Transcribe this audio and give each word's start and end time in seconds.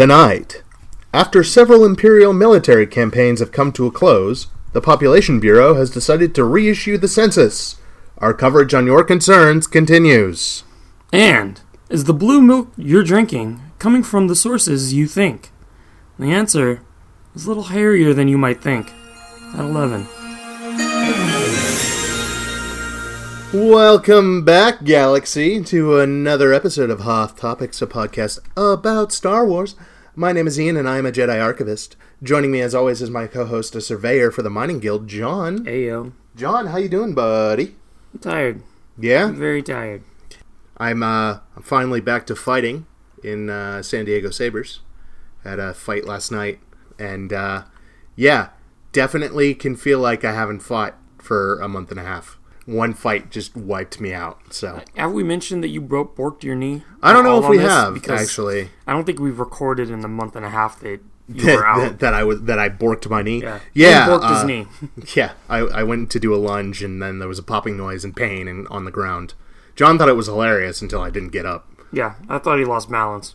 Tonight, 0.00 0.62
after 1.12 1.44
several 1.44 1.84
imperial 1.84 2.32
military 2.32 2.86
campaigns 2.86 3.38
have 3.40 3.52
come 3.52 3.70
to 3.72 3.84
a 3.84 3.90
close, 3.90 4.46
the 4.72 4.80
Population 4.80 5.38
Bureau 5.40 5.74
has 5.74 5.90
decided 5.90 6.34
to 6.34 6.42
reissue 6.42 6.96
the 6.96 7.06
census. 7.06 7.76
Our 8.16 8.32
coverage 8.32 8.72
on 8.72 8.86
your 8.86 9.04
concerns 9.04 9.66
continues. 9.66 10.64
And 11.12 11.60
is 11.90 12.04
the 12.04 12.14
blue 12.14 12.40
milk 12.40 12.72
you're 12.78 13.04
drinking 13.04 13.60
coming 13.78 14.02
from 14.02 14.28
the 14.28 14.34
sources 14.34 14.94
you 14.94 15.06
think? 15.06 15.50
The 16.18 16.32
answer 16.32 16.80
is 17.34 17.44
a 17.44 17.48
little 17.48 17.64
hairier 17.64 18.14
than 18.14 18.26
you 18.26 18.38
might 18.38 18.62
think. 18.62 18.94
At 19.52 19.66
11. 19.66 20.06
Welcome 23.52 24.46
back, 24.46 24.82
Galaxy, 24.82 25.62
to 25.64 25.98
another 25.98 26.54
episode 26.54 26.88
of 26.88 27.00
Hoth 27.00 27.36
Topics, 27.36 27.82
a 27.82 27.86
podcast 27.86 28.38
about 28.56 29.12
Star 29.12 29.44
Wars. 29.44 29.74
My 30.16 30.32
name 30.32 30.48
is 30.48 30.58
Ian, 30.58 30.76
and 30.76 30.88
I 30.88 30.98
am 30.98 31.06
a 31.06 31.12
Jedi 31.12 31.40
Archivist. 31.40 31.96
Joining 32.20 32.50
me, 32.50 32.60
as 32.60 32.74
always, 32.74 33.00
is 33.00 33.10
my 33.10 33.28
co-host, 33.28 33.76
a 33.76 33.80
surveyor 33.80 34.32
for 34.32 34.42
the 34.42 34.50
Mining 34.50 34.80
Guild, 34.80 35.06
John. 35.06 35.64
Ayo. 35.66 36.12
John, 36.34 36.66
how 36.66 36.78
you 36.78 36.88
doing, 36.88 37.14
buddy? 37.14 37.76
I'm 38.12 38.20
tired. 38.20 38.62
Yeah, 38.98 39.26
I'm 39.26 39.38
very 39.38 39.62
tired. 39.62 40.02
I'm. 40.78 41.04
Uh, 41.04 41.38
I'm 41.54 41.62
finally 41.62 42.00
back 42.00 42.26
to 42.26 42.34
fighting 42.34 42.86
in 43.22 43.50
uh, 43.50 43.82
San 43.82 44.04
Diego 44.04 44.30
Sabers. 44.30 44.80
Had 45.44 45.60
a 45.60 45.72
fight 45.74 46.04
last 46.04 46.32
night, 46.32 46.58
and 46.98 47.32
uh, 47.32 47.64
yeah, 48.16 48.48
definitely 48.90 49.54
can 49.54 49.76
feel 49.76 50.00
like 50.00 50.24
I 50.24 50.32
haven't 50.32 50.60
fought 50.60 50.96
for 51.18 51.60
a 51.60 51.68
month 51.68 51.92
and 51.92 52.00
a 52.00 52.04
half. 52.04 52.36
One 52.70 52.94
fight 52.94 53.30
just 53.30 53.56
wiped 53.56 54.00
me 54.00 54.12
out. 54.14 54.38
So 54.54 54.82
Have 54.96 55.12
we 55.12 55.22
mentioned 55.24 55.64
that 55.64 55.68
you 55.68 55.80
broke 55.80 56.16
borked 56.16 56.44
your 56.44 56.54
knee? 56.54 56.84
I 57.02 57.12
don't 57.12 57.24
know 57.24 57.42
if 57.42 57.48
we 57.48 57.58
have 57.58 57.94
Because 57.94 58.22
actually. 58.22 58.70
I 58.86 58.92
don't 58.92 59.04
think 59.04 59.18
we've 59.18 59.38
recorded 59.40 59.90
in 59.90 60.00
the 60.00 60.08
month 60.08 60.36
and 60.36 60.44
a 60.46 60.50
half 60.50 60.78
that 60.80 61.00
you 61.28 61.42
that, 61.46 61.56
were 61.56 61.66
out. 61.66 61.78
that, 61.80 61.98
that 62.00 62.14
I 62.14 62.22
was 62.24 62.42
that 62.42 62.58
I 62.58 62.68
borked 62.68 63.08
my 63.10 63.22
knee. 63.22 63.42
yeah. 63.42 63.58
yeah. 63.74 64.04
He 64.04 64.10
borked 64.10 64.28
his 64.30 64.38
uh, 64.42 64.46
knee. 64.46 64.66
Yeah, 65.16 65.32
I, 65.48 65.58
I 65.58 65.82
went 65.82 66.10
to 66.12 66.20
do 66.20 66.32
a 66.34 66.36
lunge 66.36 66.82
and 66.82 67.02
then 67.02 67.18
there 67.18 67.28
was 67.28 67.38
a 67.38 67.42
popping 67.42 67.76
noise 67.76 68.04
and 68.04 68.14
pain 68.14 68.46
and 68.46 68.68
on 68.68 68.84
the 68.84 68.90
ground. 68.92 69.34
John 69.74 69.98
thought 69.98 70.08
it 70.08 70.16
was 70.16 70.26
hilarious 70.26 70.80
until 70.82 71.00
I 71.00 71.10
didn't 71.10 71.30
get 71.30 71.46
up. 71.46 71.68
yeah, 71.92 72.14
I 72.28 72.38
thought 72.38 72.58
he 72.58 72.64
lost 72.64 72.88
balance. 72.90 73.34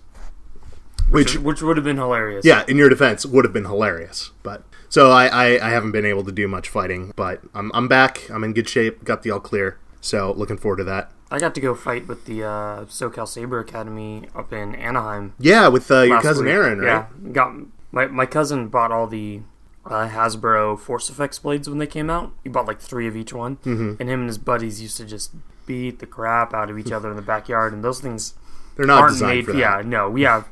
Which, 1.10 1.38
Which 1.38 1.62
would 1.62 1.78
have 1.78 1.84
been 1.84 1.98
hilarious. 1.98 2.46
yeah, 2.46 2.64
in 2.68 2.78
your 2.78 2.90
defense, 2.90 3.26
would 3.26 3.46
have 3.46 3.54
been 3.54 3.66
hilarious. 3.66 4.32
But 4.44 4.64
so 4.90 5.12
I, 5.12 5.28
I, 5.28 5.68
I 5.68 5.70
haven't 5.70 5.92
been 5.92 6.06
able 6.06 6.24
to 6.24 6.32
do 6.32 6.48
much 6.48 6.70
fighting, 6.70 7.14
but 7.16 7.42
I'm 7.54 7.72
I'm 7.74 7.88
back. 7.88 8.30
I'm 8.30 8.44
in 8.44 8.54
good 8.54 8.70
shape. 8.70 9.04
Got 9.04 9.24
the 9.24 9.32
all 9.32 9.40
clear. 9.40 9.78
So 10.02 10.34
looking 10.34 10.58
forward 10.58 10.78
to 10.78 10.84
that. 10.86 11.12
I 11.32 11.40
got 11.40 11.56
to 11.56 11.62
go 11.62 11.74
fight 11.74 12.08
with 12.08 12.26
the 12.26 12.44
uh, 12.44 12.86
SoCal 12.86 13.28
Saber 13.28 13.60
Academy 13.60 14.28
up 14.36 14.54
in 14.54 14.76
Anaheim. 14.76 15.34
Yeah, 15.40 15.68
with 15.68 15.90
uh, 15.90 16.02
your 16.02 16.22
cousin 16.22 16.46
week. 16.46 16.54
Aaron, 16.54 16.80
right? 16.80 17.08
Yeah, 17.24 17.32
got 17.32 17.56
my 17.92 18.06
my 18.08 18.26
cousin 18.26 18.68
bought 18.68 18.92
all 18.92 19.08
the 19.08 19.42
uh, 19.86 20.08
Hasbro 20.10 20.80
Force 20.80 21.10
Effects 21.10 21.40
blades 21.40 21.68
when 21.70 21.80
they 21.80 21.88
came 21.88 22.10
out. 22.10 22.34
He 22.44 22.50
bought 22.50 22.68
like 22.68 22.80
three 22.80 23.08
of 23.08 23.16
each 23.16 23.34
one, 23.34 23.58
mm-hmm. 23.58 23.96
and 24.00 24.10
him 24.10 24.22
and 24.22 24.30
his 24.30 24.38
buddies 24.38 24.82
used 24.82 24.98
to 24.98 25.06
just 25.06 25.32
beat 25.66 26.00
the 26.00 26.06
crap 26.06 26.54
out 26.54 26.70
of 26.70 26.78
each 26.78 26.92
other 26.92 27.10
in 27.10 27.16
the 27.16 27.22
backyard. 27.22 27.74
And 27.74 27.84
those 27.84 28.00
things 28.00 28.36
They're 28.76 28.86
not 28.86 29.02
aren't 29.02 29.14
designed 29.14 29.38
made. 29.38 29.46
for 29.46 29.54
that. 29.54 29.60
Yeah, 29.60 29.82
no, 29.84 30.10
we 30.10 30.22
have 30.22 30.48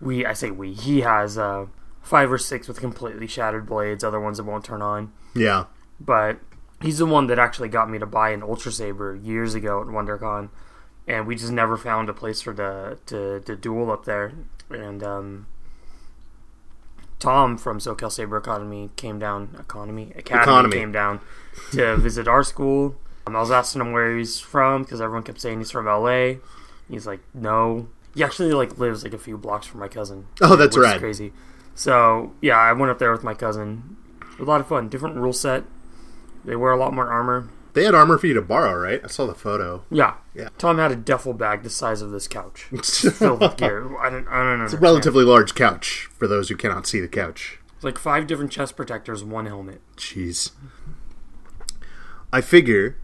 we. 0.00 0.26
I 0.26 0.32
say 0.32 0.50
we. 0.50 0.72
He 0.72 1.02
has 1.02 1.38
uh, 1.38 1.66
five 2.06 2.30
or 2.30 2.38
six 2.38 2.68
with 2.68 2.80
completely 2.80 3.26
shattered 3.26 3.66
blades. 3.66 4.04
Other 4.04 4.20
ones 4.20 4.38
that 4.38 4.44
won't 4.44 4.64
turn 4.64 4.80
on. 4.80 5.12
Yeah. 5.34 5.64
But 6.00 6.38
he's 6.80 6.98
the 6.98 7.06
one 7.06 7.26
that 7.26 7.38
actually 7.38 7.68
got 7.68 7.90
me 7.90 7.98
to 7.98 8.06
buy 8.06 8.30
an 8.30 8.42
Ultra 8.42 8.70
Saber 8.72 9.14
years 9.14 9.54
ago 9.54 9.80
at 9.80 9.88
WonderCon, 9.88 10.50
and 11.06 11.26
we 11.26 11.34
just 11.34 11.52
never 11.52 11.76
found 11.76 12.08
a 12.08 12.14
place 12.14 12.40
for 12.40 12.52
the 12.52 12.98
to, 13.06 13.40
to 13.40 13.56
duel 13.56 13.90
up 13.90 14.04
there. 14.04 14.32
And 14.70 15.02
um, 15.02 15.46
Tom 17.18 17.58
from 17.58 17.78
SoCal 17.78 18.12
Saber 18.12 18.36
Academy 18.36 18.90
came 18.96 19.18
down. 19.18 19.56
Economy 19.58 20.12
Academy, 20.16 20.42
Economy. 20.42 20.76
came 20.76 20.92
down 20.92 21.20
to 21.72 21.96
visit 21.96 22.28
our 22.28 22.44
school. 22.44 22.96
Um, 23.26 23.34
I 23.34 23.40
was 23.40 23.50
asking 23.50 23.80
him 23.80 23.92
where 23.92 24.16
he's 24.16 24.38
from 24.38 24.82
because 24.82 25.00
everyone 25.00 25.24
kept 25.24 25.40
saying 25.40 25.58
he's 25.58 25.72
from 25.72 25.86
LA. 25.86 26.34
He's 26.88 27.06
like, 27.06 27.20
no. 27.34 27.88
He 28.14 28.22
actually 28.22 28.52
like 28.52 28.78
lives 28.78 29.02
like 29.02 29.12
a 29.12 29.18
few 29.18 29.36
blocks 29.36 29.66
from 29.66 29.80
my 29.80 29.88
cousin. 29.88 30.26
Oh, 30.40 30.56
that's 30.56 30.76
is 30.76 30.98
crazy. 30.98 31.32
So 31.76 32.34
yeah, 32.40 32.56
I 32.56 32.72
went 32.72 32.90
up 32.90 32.98
there 32.98 33.12
with 33.12 33.22
my 33.22 33.34
cousin. 33.34 33.96
A 34.40 34.42
lot 34.42 34.60
of 34.60 34.66
fun. 34.66 34.88
Different 34.88 35.16
rule 35.16 35.32
set. 35.32 35.64
They 36.44 36.56
wear 36.56 36.72
a 36.72 36.76
lot 36.76 36.92
more 36.92 37.08
armor. 37.08 37.48
They 37.74 37.84
had 37.84 37.94
armor 37.94 38.16
for 38.16 38.26
you 38.26 38.32
to 38.34 38.40
borrow, 38.40 38.74
right? 38.74 39.02
I 39.04 39.06
saw 39.06 39.26
the 39.26 39.34
photo. 39.34 39.84
Yeah. 39.90 40.14
Yeah. 40.34 40.48
Tom 40.56 40.78
had 40.78 40.90
a 40.90 40.96
duffel 40.96 41.34
bag 41.34 41.62
the 41.62 41.68
size 41.68 42.00
of 42.00 42.10
this 42.10 42.26
couch 42.26 42.62
filled 42.82 43.40
with 43.40 43.58
gear. 43.58 43.94
I 43.98 44.08
don't, 44.08 44.26
I 44.28 44.42
don't 44.42 44.58
know. 44.60 44.64
It's 44.64 44.72
a 44.72 44.78
relatively 44.78 45.24
large 45.24 45.54
couch 45.54 46.08
for 46.16 46.26
those 46.26 46.48
who 46.48 46.56
cannot 46.56 46.86
see 46.86 47.00
the 47.00 47.08
couch. 47.08 47.58
It's 47.74 47.84
like 47.84 47.98
five 47.98 48.26
different 48.26 48.50
chest 48.50 48.76
protectors, 48.76 49.22
one 49.22 49.44
helmet. 49.44 49.82
Jeez. 49.98 50.52
I 52.32 52.40
figure 52.40 52.96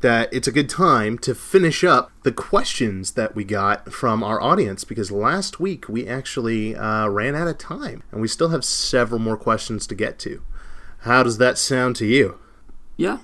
that 0.00 0.32
it's 0.32 0.48
a 0.48 0.52
good 0.52 0.68
time 0.68 1.18
to 1.18 1.34
finish 1.34 1.82
up 1.82 2.10
the 2.22 2.32
questions 2.32 3.12
that 3.12 3.34
we 3.34 3.44
got 3.44 3.92
from 3.92 4.22
our 4.22 4.40
audience 4.40 4.84
because 4.84 5.10
last 5.10 5.58
week 5.58 5.88
we 5.88 6.06
actually 6.06 6.76
uh, 6.76 7.08
ran 7.08 7.34
out 7.34 7.48
of 7.48 7.58
time 7.58 8.02
and 8.12 8.20
we 8.20 8.28
still 8.28 8.50
have 8.50 8.64
several 8.64 9.18
more 9.18 9.36
questions 9.36 9.86
to 9.86 9.94
get 9.94 10.18
to. 10.20 10.42
How 11.00 11.22
does 11.22 11.38
that 11.38 11.58
sound 11.58 11.96
to 11.96 12.06
you? 12.06 12.38
Yeah. 12.96 13.18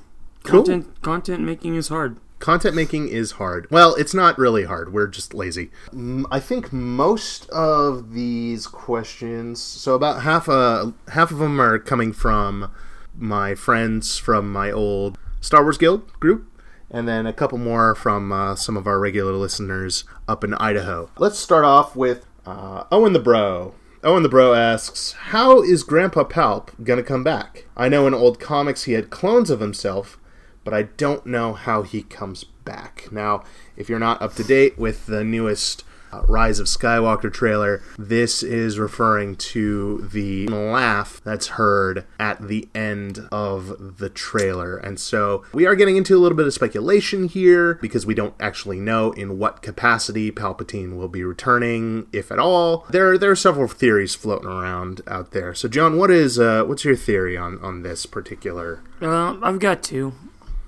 Cool. 0.44 0.62
Content 0.62 1.03
content 1.03 1.41
making 1.41 1.75
is 1.75 1.88
hard. 1.88 2.16
Content 2.38 2.75
making 2.75 3.09
is 3.09 3.33
hard. 3.33 3.71
Well, 3.71 3.94
it's 3.94 4.12
not 4.12 4.37
really 4.37 4.65
hard. 4.65 4.93
We're 4.93 5.06
just 5.06 5.33
lazy. 5.33 5.71
Mm, 5.91 6.25
I 6.31 6.41
think 6.41 6.72
most 6.72 7.49
of 7.50 8.12
these 8.15 8.66
questions, 8.66 9.60
so 9.60 9.94
about 9.94 10.22
half 10.22 10.49
uh, 10.49 10.91
half 11.09 11.31
of 11.31 11.39
them 11.39 11.60
are 11.60 11.78
coming 11.78 12.12
from 12.12 12.72
my 13.16 13.54
friends 13.54 14.19
from 14.19 14.53
my 14.53 14.72
old 14.72 15.19
Star 15.41 15.62
Wars 15.62 15.78
Guild 15.78 16.12
group, 16.19 16.47
and 16.92 17.08
then 17.08 17.26
a 17.26 17.32
couple 17.32 17.58
more 17.58 17.94
from 17.94 18.30
uh, 18.30 18.54
some 18.54 18.76
of 18.76 18.86
our 18.86 19.00
regular 19.00 19.32
listeners 19.32 20.04
up 20.28 20.44
in 20.44 20.54
Idaho. 20.54 21.10
Let's 21.19 21.38
start 21.38 21.64
off 21.64 21.97
with 21.97 22.26
uh, 22.47 22.84
Owen 22.92 23.14
the 23.14 23.19
Bro. 23.19 23.75
Owen 24.04 24.22
the 24.22 24.28
Bro 24.28 24.54
asks, 24.54 25.12
How 25.12 25.62
is 25.62 25.82
Grandpa 25.82 26.25
Palp 26.25 26.69
gonna 26.84 27.03
come 27.03 27.25
back? 27.25 27.64
I 27.76 27.88
know 27.88 28.06
in 28.06 28.14
old 28.14 28.38
comics 28.38 28.84
he 28.84 28.92
had 28.92 29.10
clones 29.10 29.48
of 29.48 29.60
himself, 29.60 30.19
but 30.64 30.75
I 30.75 30.82
don't 30.82 31.25
know 31.25 31.54
how 31.54 31.82
he 31.82 32.03
comes 32.03 32.44
back. 32.44 33.09
Now, 33.10 33.42
if 33.76 33.88
you're 33.88 33.98
not 33.98 34.20
up 34.20 34.34
to 34.34 34.44
date 34.44 34.78
with 34.78 35.06
the 35.06 35.24
newest 35.24 35.84
uh, 36.12 36.22
Rise 36.28 36.58
of 36.58 36.66
Skywalker 36.66 37.32
trailer, 37.32 37.82
this 37.98 38.42
is 38.42 38.78
referring 38.78 39.36
to 39.36 40.08
the 40.12 40.46
laugh 40.48 41.20
that's 41.24 41.48
heard 41.48 42.04
at 42.18 42.46
the 42.48 42.68
end 42.74 43.26
of 43.30 43.98
the 43.98 44.08
trailer. 44.08 44.76
And 44.76 45.00
so 45.00 45.44
we 45.52 45.66
are 45.66 45.74
getting 45.74 45.96
into 45.96 46.16
a 46.16 46.20
little 46.20 46.36
bit 46.36 46.46
of 46.46 46.54
speculation 46.54 47.28
here 47.28 47.74
because 47.74 48.06
we 48.06 48.14
don't 48.14 48.34
actually 48.40 48.80
know 48.80 49.12
in 49.12 49.38
what 49.38 49.62
capacity 49.62 50.30
Palpatine 50.30 50.96
will 50.96 51.08
be 51.08 51.24
returning, 51.24 52.06
if 52.12 52.30
at 52.30 52.38
all. 52.38 52.86
There, 52.90 53.16
there 53.16 53.30
are 53.30 53.36
several 53.36 53.68
theories 53.68 54.14
floating 54.14 54.48
around 54.48 55.00
out 55.06 55.30
there. 55.32 55.54
So, 55.54 55.68
John, 55.68 55.96
what 55.96 56.10
is 56.10 56.38
uh, 56.38 56.64
what's 56.64 56.84
your 56.84 56.96
theory 56.96 57.36
on 57.36 57.58
on 57.62 57.82
this 57.82 58.06
particular? 58.06 58.82
Uh, 59.00 59.38
I've 59.42 59.58
got 59.58 59.82
two. 59.82 60.12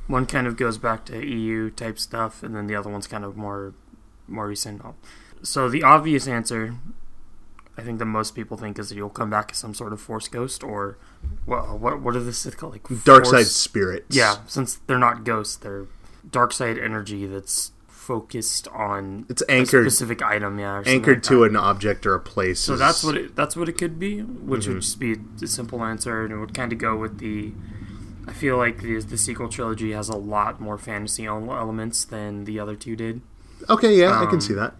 One 0.06 0.26
kind 0.26 0.46
of 0.46 0.56
goes 0.56 0.76
back 0.76 1.06
to 1.06 1.24
EU 1.24 1.70
type 1.70 1.98
stuff, 1.98 2.42
and 2.42 2.54
then 2.54 2.66
the 2.66 2.74
other 2.74 2.90
one's 2.90 3.06
kind 3.06 3.24
of 3.24 3.36
more 3.36 3.74
more 4.28 4.48
recent. 4.48 4.82
So 5.44 5.68
the 5.68 5.82
obvious 5.82 6.26
answer, 6.26 6.74
I 7.78 7.82
think 7.82 7.98
that 8.00 8.06
most 8.06 8.34
people 8.34 8.56
think, 8.56 8.78
is 8.78 8.88
that 8.88 8.96
you'll 8.96 9.10
come 9.10 9.30
back 9.30 9.50
as 9.52 9.58
some 9.58 9.74
sort 9.74 9.92
of 9.92 10.00
Force 10.00 10.26
ghost, 10.26 10.64
or 10.64 10.98
what? 11.44 11.78
What? 11.78 12.00
What 12.00 12.16
are 12.16 12.20
the 12.20 12.32
Sith 12.32 12.56
called? 12.56 12.72
Like 12.72 13.04
Dark 13.04 13.26
side 13.26 13.30
Force- 13.32 13.52
spirits. 13.52 14.16
Yeah, 14.16 14.36
since 14.46 14.76
they're 14.86 14.98
not 14.98 15.22
ghosts, 15.24 15.56
they're 15.56 15.86
dark 16.30 16.52
side 16.52 16.78
energy 16.78 17.26
that's 17.26 17.72
focused 17.86 18.68
on 18.68 19.24
It's 19.30 19.42
a 19.42 19.50
anchored 19.50 19.84
specific 19.90 20.22
item. 20.22 20.58
Yeah, 20.58 20.78
or 20.78 20.82
anchored 20.86 21.16
like 21.18 21.22
to 21.24 21.44
an 21.44 21.56
object 21.56 22.04
or 22.06 22.14
a 22.14 22.20
place. 22.20 22.60
So 22.60 22.74
is- 22.74 22.78
that's 22.78 23.04
what 23.04 23.16
it, 23.16 23.36
that's 23.36 23.56
what 23.56 23.68
it 23.68 23.76
could 23.78 23.98
be, 23.98 24.20
which 24.22 24.62
Mm-hmm. 24.62 24.72
would 24.74 24.80
just 24.82 24.98
be 25.00 25.16
a 25.42 25.46
simple 25.46 25.82
answer, 25.84 26.24
and 26.24 26.32
it 26.32 26.38
would 26.38 26.54
kind 26.54 26.72
of 26.72 26.78
go 26.78 26.96
with 26.96 27.18
the. 27.18 27.52
I 28.26 28.32
feel 28.32 28.56
like 28.56 28.80
the 28.80 28.98
the 29.00 29.18
sequel 29.18 29.48
trilogy 29.50 29.92
has 29.92 30.08
a 30.08 30.16
lot 30.16 30.58
more 30.60 30.78
fantasy 30.78 31.26
elements 31.26 32.04
than 32.04 32.44
the 32.44 32.58
other 32.58 32.74
two 32.76 32.96
did. 32.96 33.20
Okay, 33.68 33.94
yeah, 33.96 34.18
I 34.20 34.24
can 34.26 34.36
um, 34.36 34.40
see 34.40 34.54
that. 34.54 34.74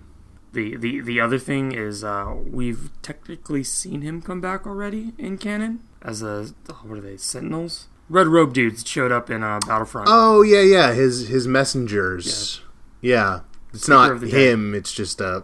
The 0.55 0.77
the 0.77 1.01
the 1.01 1.21
other 1.21 1.39
thing 1.39 1.73
is 1.73 2.03
uh, 2.05 2.35
we've 2.47 2.91
technically 3.03 3.65
seen 3.65 4.01
him 4.03 4.23
come 4.23 4.41
back 4.41 4.67
already 4.67 5.13
in 5.19 5.37
canon 5.39 5.81
as 6.01 6.23
a 6.23 6.47
what 6.85 6.99
are 6.99 7.01
they 7.01 7.17
Sentinels? 7.17 7.89
Red 8.09 8.27
robe 8.29 8.53
dudes 8.53 8.87
showed 8.87 9.11
up 9.13 9.31
in 9.31 9.43
uh, 9.43 9.59
Battlefront. 9.67 10.09
Oh 10.11 10.43
yeah, 10.43 10.61
yeah. 10.61 10.93
His 10.93 11.29
his 11.29 11.49
messengers. 11.49 12.61
Yeah, 13.01 13.41
it's 13.73 13.83
Speaker 13.85 13.99
not 13.99 14.11
of 14.13 14.21
the 14.21 14.31
dead. 14.31 14.53
him. 14.53 14.75
It's 14.75 14.93
just 14.93 15.21
uh, 15.21 15.43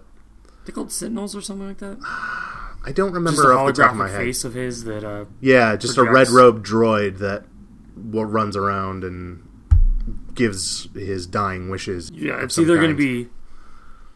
they 0.64 0.72
called 0.72 0.92
Sentinels 0.92 1.34
or 1.34 1.40
something 1.40 1.66
like 1.68 1.78
that. 1.78 1.98
I 2.82 2.92
don't 2.92 3.12
remember 3.12 3.42
Just 3.42 3.48
a 3.48 3.52
off 3.52 3.66
the 3.74 3.82
top 3.82 3.90
of 3.90 3.96
my 3.98 4.08
head. 4.08 4.16
face 4.18 4.42
of 4.44 4.54
his 4.54 4.84
that 4.84 5.04
uh, 5.04 5.26
Yeah, 5.40 5.76
just 5.76 5.98
a 5.98 6.02
red 6.02 6.12
projects. 6.28 6.32
robe 6.32 6.64
droid 6.66 7.18
that 7.18 7.44
what 7.94 8.24
runs 8.24 8.56
around 8.56 9.04
and 9.04 9.46
gives 10.34 10.88
his 10.94 11.26
dying 11.26 11.68
wishes. 11.68 12.10
Yeah, 12.14 12.42
it's 12.42 12.58
either 12.58 12.76
going 12.76 12.90
to 12.90 12.96
be 12.96 13.28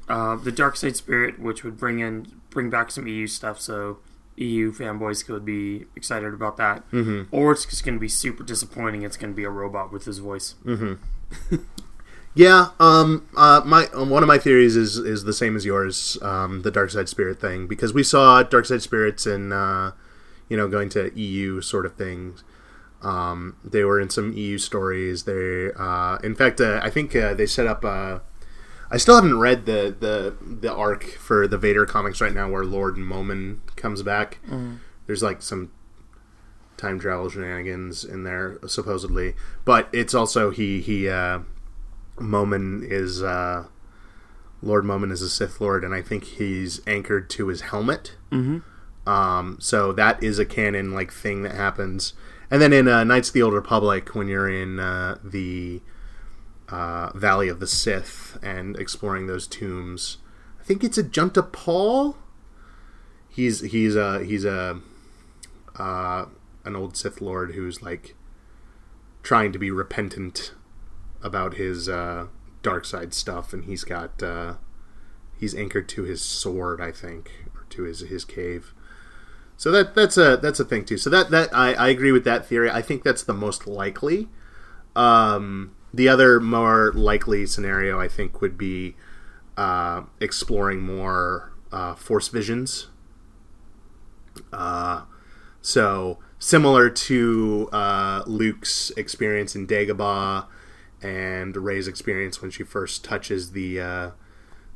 uh, 0.09 0.37
the 0.37 0.53
dark 0.53 0.77
side 0.77 0.97
spirit, 0.97 1.39
which 1.39 1.65
would 1.65 1.77
bring 1.77 2.01
in 2.01 2.41
bring 2.51 2.71
back 2.71 2.91
some 2.91 3.07
EU 3.07 3.27
stuff 3.27 3.61
so 3.61 3.99
EU 4.37 4.73
fanboys 4.73 5.25
could 5.25 5.45
be 5.45 5.87
excited 5.97 6.33
about 6.33 6.57
that. 6.57 6.89
Mm-hmm. 6.91 7.35
Or 7.35 7.53
it's 7.53 7.65
just 7.65 7.85
going 7.85 7.95
to 7.95 8.01
be 8.01 8.09
super 8.09 8.45
disappointing. 8.45 9.03
It's 9.03 9.17
going 9.17 9.33
to 9.33 9.37
be 9.37 9.45
a 9.45 9.51
robot 9.51 9.93
with 9.93 10.05
his 10.05 10.19
voice. 10.19 10.55
Yeah, 12.37 12.71
um, 12.81 13.29
uh, 13.37 13.63
my 13.65 13.87
um, 13.95 14.11
one 14.11 14.25
of 14.25 14.27
my 14.27 14.39
theories 14.39 14.75
is 14.75 14.99
is 14.99 15.23
the 15.23 15.33
same 15.33 15.55
as 15.55 15.65
yours, 15.65 16.19
um, 16.21 16.63
the 16.63 16.71
Dark 16.71 16.91
Side 16.91 17.09
Spirit 17.09 17.41
thing, 17.41 17.69
because 17.69 17.95
we 17.95 18.03
saw 18.03 18.43
Dark 18.43 18.67
Side 18.67 18.83
Spirits 18.83 19.25
in, 19.25 19.53
uh, 19.53 19.93
you 20.49 20.57
know, 20.57 20.67
going 20.67 20.89
to 20.91 21.17
EU 21.17 21.61
sort 21.61 21.87
of 21.87 21.95
things. 21.95 22.43
Um, 23.03 23.57
they 23.63 23.85
were 23.85 24.01
in 24.01 24.11
some 24.11 24.33
EU 24.33 24.59
stories. 24.59 25.25
They, 25.25 25.71
uh, 25.79 26.19
in 26.25 26.35
fact, 26.35 26.61
uh, 26.61 26.81
I 26.83 26.91
think 26.91 27.15
uh, 27.15 27.35
they 27.35 27.47
set 27.47 27.69
up. 27.69 27.85
Uh, 27.85 28.19
I 28.95 28.97
still 28.97 29.17
haven't 29.17 29.41
read 29.41 29.67
the 29.67 29.93
the 29.99 30.37
the 30.41 30.73
arc 30.73 31.03
for 31.03 31.49
the 31.49 31.59
Vader 31.59 31.85
comics 31.85 32.21
right 32.21 32.33
now, 32.33 32.49
where 32.49 32.65
Lord 32.65 32.97
Momin 32.97 33.61
comes 33.75 34.05
back. 34.05 34.39
There's 35.09 35.21
like 35.21 35.43
some 35.43 35.73
time 36.77 37.01
travel 37.01 37.29
shenanigans 37.29 38.05
in 38.05 38.23
there 38.23 38.61
supposedly, 38.69 39.35
but 39.65 39.89
it's 39.93 40.15
also 40.15 40.51
he 40.51 40.81
he. 40.81 41.09
Uh, 41.09 41.41
Momin 42.21 42.87
is 42.89 43.21
uh, 43.21 43.67
Lord 44.63 44.85
Momin 44.85 45.11
is 45.11 45.23
a 45.23 45.29
Sith 45.29 45.61
Lord, 45.61 45.83
and 45.83 45.93
I 45.93 46.01
think 46.01 46.23
he's 46.23 46.81
anchored 46.87 47.29
to 47.31 47.49
his 47.49 47.63
helmet. 47.63 48.15
Mm-hmm. 48.31 49.09
Um, 49.09 49.59
so 49.61 49.93
that 49.93 50.23
is 50.23 50.39
a 50.39 50.47
canon 50.47 50.93
like 50.93 51.13
thing 51.13 51.43
that 51.43 51.57
happens. 51.57 52.13
And 52.49 52.63
then 52.63 52.73
in 52.73 52.87
uh, 52.87 53.03
Knights 53.03 53.31
of 53.31 53.35
the 53.35 53.43
Old 53.43 53.55
Republic, 53.55 54.15
when 54.15 54.29
you're 54.29 54.49
in 54.49 54.79
uh, 54.79 55.19
the 55.25 55.83
uh, 56.75 57.17
Valley 57.17 57.49
of 57.49 57.61
the 57.61 57.69
Sith 57.69 58.37
and 58.43 58.77
exploring 58.77 59.29
those 59.29 59.47
tombs, 59.47 60.19
I 60.61 60.65
think 60.65 60.83
it's 60.83 60.99
Ajunta 60.99 61.53
Pall. 61.53 62.17
He's 63.29 63.61
he's 63.61 63.95
a 63.95 64.25
he's 64.25 64.45
a 64.45 64.81
uh, 65.79 66.27
an 66.65 66.75
old 66.75 66.97
Sith 66.97 67.21
Lord 67.21 67.53
who's 67.53 67.81
like 67.81 68.17
trying 69.23 69.53
to 69.53 69.59
be 69.59 69.71
repentant 69.71 70.53
about 71.23 71.55
his 71.55 71.89
uh, 71.89 72.27
dark 72.63 72.85
side 72.85 73.15
stuff, 73.15 73.53
and 73.53 73.67
he's 73.67 73.85
got 73.85 74.21
uh, 74.21 74.55
he's 75.39 75.55
anchored 75.55 75.89
to 75.91 76.03
his 76.03 76.23
sword, 76.23 76.81
I 76.81 76.91
think, 76.91 77.31
or 77.55 77.67
to 77.71 77.85
his 77.85 78.01
his 78.01 78.25
cave. 78.25 78.75
So 79.57 79.71
that 79.71 79.95
that's 79.95 80.17
a 80.17 80.37
that's 80.39 80.59
a 80.59 80.65
thing 80.65 80.85
too. 80.85 80.99
So 80.99 81.09
that 81.11 81.31
that 81.31 81.55
I, 81.55 81.75
I 81.75 81.89
agree 81.89 82.11
with 82.11 82.25
that 82.25 82.47
theory. 82.47 82.69
I 82.69 82.83
think 82.83 83.05
that's 83.05 83.23
the 83.23 83.33
most 83.33 83.69
likely. 83.69 84.29
Um, 84.97 85.74
the 85.95 86.09
other 86.09 86.41
more 86.41 86.93
likely 86.95 87.47
scenario, 87.47 88.01
I 88.01 88.09
think, 88.09 88.41
would 88.41 88.59
be 88.59 88.97
uh, 89.57 90.03
exploring 90.21 90.81
more 90.81 91.53
uh, 91.71 91.95
force 91.95 92.29
visions. 92.29 92.89
Uh, 94.53 95.03
so 95.61 96.19
similar 96.39 96.91
to 96.91 97.69
uh, 97.73 98.23
Luke's 98.27 98.91
experience 98.97 99.55
in 99.55 99.67
Dagobah 99.67 100.47
and 101.01 101.57
Rey's 101.57 101.87
experience 101.87 102.43
when 102.43 102.51
she 102.51 102.65
first 102.65 103.05
touches 103.05 103.53
the 103.53 103.81
uh, 103.81 104.11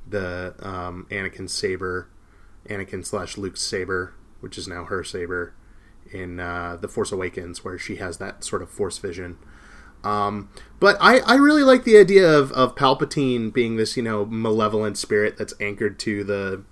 the 0.07 0.55
um, 0.61 1.07
Anakin 1.11 1.51
saber, 1.51 2.09
Anakin 2.69 3.05
slash 3.05 3.37
Luke's 3.37 3.63
saber, 3.63 4.15
which 4.41 4.57
is 4.57 4.69
now 4.69 4.85
her 4.85 5.03
saber 5.03 5.55
in 6.13 6.39
uh, 6.41 6.77
the 6.81 6.89
Force 6.89 7.13
Awakens, 7.13 7.65
where 7.65 7.79
she 7.79 7.97
has 7.97 8.19
that 8.19 8.45
sort 8.45 8.63
of 8.63 8.71
Force 8.71 8.99
vision. 8.99 9.37
Um, 10.05 10.49
but 10.81 10.97
I, 11.01 11.19
I 11.21 11.35
really 11.35 11.65
like 11.65 11.85
the 11.85 11.99
idea 11.99 12.29
of, 12.31 12.53
of 12.53 12.75
Palpatine 12.75 13.53
being 13.53 13.77
this 13.77 13.97
you 13.97 14.03
know 14.03 14.25
malevolent 14.27 14.97
spirit 14.97 15.37
that's 15.37 15.55
anchored 15.61 15.99
to 16.01 16.25
the 16.25 16.65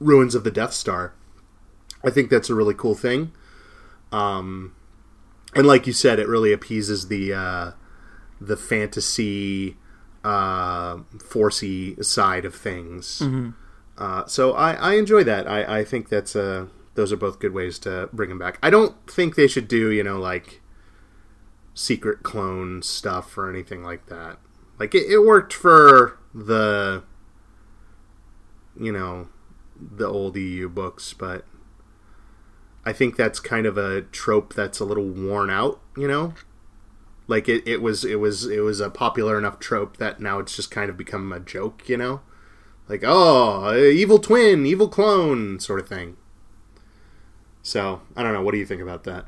ruins 0.00 0.34
of 0.34 0.44
the 0.44 0.50
Death 0.50 0.72
Star. 0.72 1.14
I 2.04 2.10
think 2.10 2.30
that's 2.30 2.50
a 2.50 2.54
really 2.54 2.74
cool 2.74 2.94
thing. 2.94 3.32
Um, 4.10 4.74
and 5.54 5.66
like 5.66 5.86
you 5.86 5.92
said, 5.92 6.18
it 6.18 6.28
really 6.28 6.52
appeases 6.52 7.08
the 7.08 7.32
uh, 7.32 7.70
the 8.40 8.56
fantasy 8.56 9.76
uh, 10.24 10.96
forcey 11.18 12.02
side 12.04 12.44
of 12.44 12.54
things. 12.54 13.20
Mm-hmm. 13.20 13.50
Uh, 13.98 14.26
so 14.26 14.52
I, 14.52 14.72
I 14.72 14.94
enjoy 14.94 15.22
that. 15.24 15.46
I, 15.46 15.80
I 15.80 15.84
think 15.84 16.08
that's 16.08 16.34
uh 16.34 16.66
those 16.94 17.12
are 17.12 17.16
both 17.16 17.38
good 17.38 17.54
ways 17.54 17.78
to 17.80 18.08
bring 18.12 18.30
him 18.30 18.38
back. 18.38 18.58
I 18.62 18.70
don't 18.70 18.94
think 19.08 19.34
they 19.34 19.46
should 19.46 19.68
do 19.68 19.90
you 19.90 20.02
know 20.02 20.18
like 20.18 20.61
secret 21.74 22.22
clone 22.22 22.82
stuff 22.82 23.36
or 23.36 23.48
anything 23.48 23.82
like 23.82 24.06
that. 24.06 24.38
Like 24.78 24.94
it, 24.94 25.10
it 25.10 25.20
worked 25.20 25.52
for 25.52 26.18
the 26.34 27.04
you 28.78 28.92
know 28.92 29.28
the 29.80 30.06
old 30.06 30.36
EU 30.36 30.68
books, 30.68 31.12
but 31.12 31.44
I 32.84 32.92
think 32.92 33.16
that's 33.16 33.40
kind 33.40 33.66
of 33.66 33.76
a 33.76 34.02
trope 34.02 34.54
that's 34.54 34.80
a 34.80 34.84
little 34.84 35.08
worn 35.08 35.50
out. 35.50 35.80
You 35.96 36.08
know, 36.08 36.34
like 37.26 37.48
it, 37.48 37.66
it 37.66 37.82
was 37.82 38.04
it 38.04 38.16
was 38.16 38.46
it 38.46 38.60
was 38.60 38.80
a 38.80 38.90
popular 38.90 39.38
enough 39.38 39.58
trope 39.58 39.98
that 39.98 40.20
now 40.20 40.38
it's 40.38 40.56
just 40.56 40.70
kind 40.70 40.90
of 40.90 40.96
become 40.96 41.32
a 41.32 41.40
joke. 41.40 41.88
You 41.88 41.96
know, 41.96 42.20
like 42.88 43.02
oh 43.04 43.74
evil 43.76 44.18
twin, 44.18 44.66
evil 44.66 44.88
clone 44.88 45.60
sort 45.60 45.80
of 45.80 45.88
thing. 45.88 46.16
So 47.62 48.02
I 48.16 48.22
don't 48.22 48.32
know. 48.32 48.42
What 48.42 48.52
do 48.52 48.58
you 48.58 48.66
think 48.66 48.82
about 48.82 49.04
that? 49.04 49.26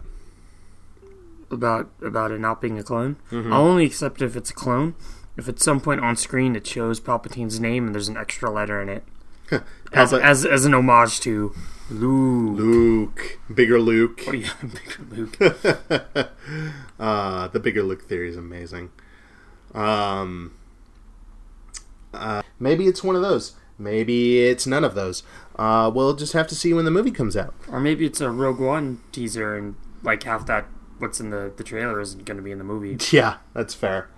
About 1.51 1.91
about 2.03 2.31
it 2.31 2.41
not 2.41 2.61
being 2.61 2.79
a 2.79 2.83
clone. 2.83 3.17
Mm-hmm. 3.31 3.53
I'll 3.53 3.63
only 3.63 3.85
accept 3.85 4.23
if 4.23 4.37
it's 4.37 4.51
a 4.51 4.55
clone. 4.55 4.95
If 5.37 5.49
at 5.49 5.61
some 5.61 5.81
point 5.81 6.01
on 6.01 6.17
screen 6.17 6.57
it 6.57 6.67
shows 6.67 7.01
Palpatine's 7.01 7.59
name 7.59 7.87
and 7.87 7.95
there's 7.95 8.09
an 8.09 8.17
extra 8.17 8.51
letter 8.51 8.81
in 8.81 8.89
it, 8.89 9.05
as, 9.93 10.13
as 10.13 10.47
as 10.47 10.65
an 10.65 10.75
homage 10.75 11.21
to 11.21 11.55
Luke. 11.91 12.59
Luke, 12.59 13.39
bigger 13.53 13.81
Luke. 13.81 14.23
Oh 14.27 14.33
yeah, 14.33 14.53
bigger 14.63 15.03
Luke. 15.11 15.37
uh, 16.99 17.49
the 17.49 17.61
bigger 17.61 17.83
Luke 17.83 18.09
theory 18.09 18.31
is 18.31 18.37
amazing. 18.37 18.91
Um, 19.75 20.55
uh, 22.13 22.43
maybe 22.59 22.87
it's 22.87 23.03
one 23.03 23.17
of 23.17 23.23
those. 23.23 23.55
Maybe 23.77 24.41
it's 24.41 24.67
none 24.67 24.85
of 24.85 24.95
those. 24.95 25.25
Uh, 25.57 25.91
we'll 25.93 26.15
just 26.15 26.33
have 26.33 26.47
to 26.49 26.55
see 26.55 26.73
when 26.73 26.85
the 26.85 26.91
movie 26.91 27.11
comes 27.11 27.37
out. 27.37 27.55
Or 27.69 27.81
maybe 27.81 28.07
it's 28.07 28.21
a 28.21 28.31
Rogue 28.31 28.61
One 28.61 29.01
teaser 29.13 29.57
and 29.57 29.75
like 30.03 30.23
half 30.23 30.47
that 30.47 30.67
what's 30.99 31.21
in 31.21 31.31
the 31.31 31.53
the 31.57 31.65
trailer 31.65 32.01
isn't 32.01 32.25
going 32.25 32.37
to 32.37 32.43
be 32.43 32.51
in 32.53 32.59
the 32.59 32.65
movie. 32.65 32.97
Yeah, 33.13 33.37
that's 33.53 33.75
fair. 33.75 34.09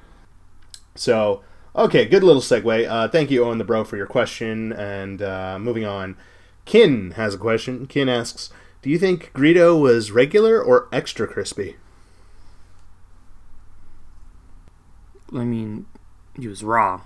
So, 0.95 1.43
okay, 1.75 2.07
good 2.07 2.23
little 2.25 2.41
segue. 2.43 2.89
Uh, 2.89 3.09
thank 3.09 3.31
you, 3.31 3.45
Owen 3.45 3.59
the 3.59 3.65
Bro, 3.65 3.85
for 3.85 3.97
your 3.97 4.07
question. 4.07 4.73
And 4.73 5.21
uh, 5.21 5.59
moving 5.59 5.85
on, 5.85 6.17
Kin 6.65 7.13
has 7.13 7.35
a 7.35 7.39
question. 7.39 7.87
Kin 7.87 8.09
asks, 8.09 8.51
"Do 8.83 8.91
you 8.91 8.99
think 8.99 9.33
Greedo 9.35 9.79
was 9.81 10.11
regular 10.11 10.63
or 10.63 10.89
extra 10.93 11.27
crispy?" 11.27 11.77
I 15.35 15.45
mean, 15.45 15.87
he 16.39 16.49
was 16.49 16.63
raw. 16.63 17.03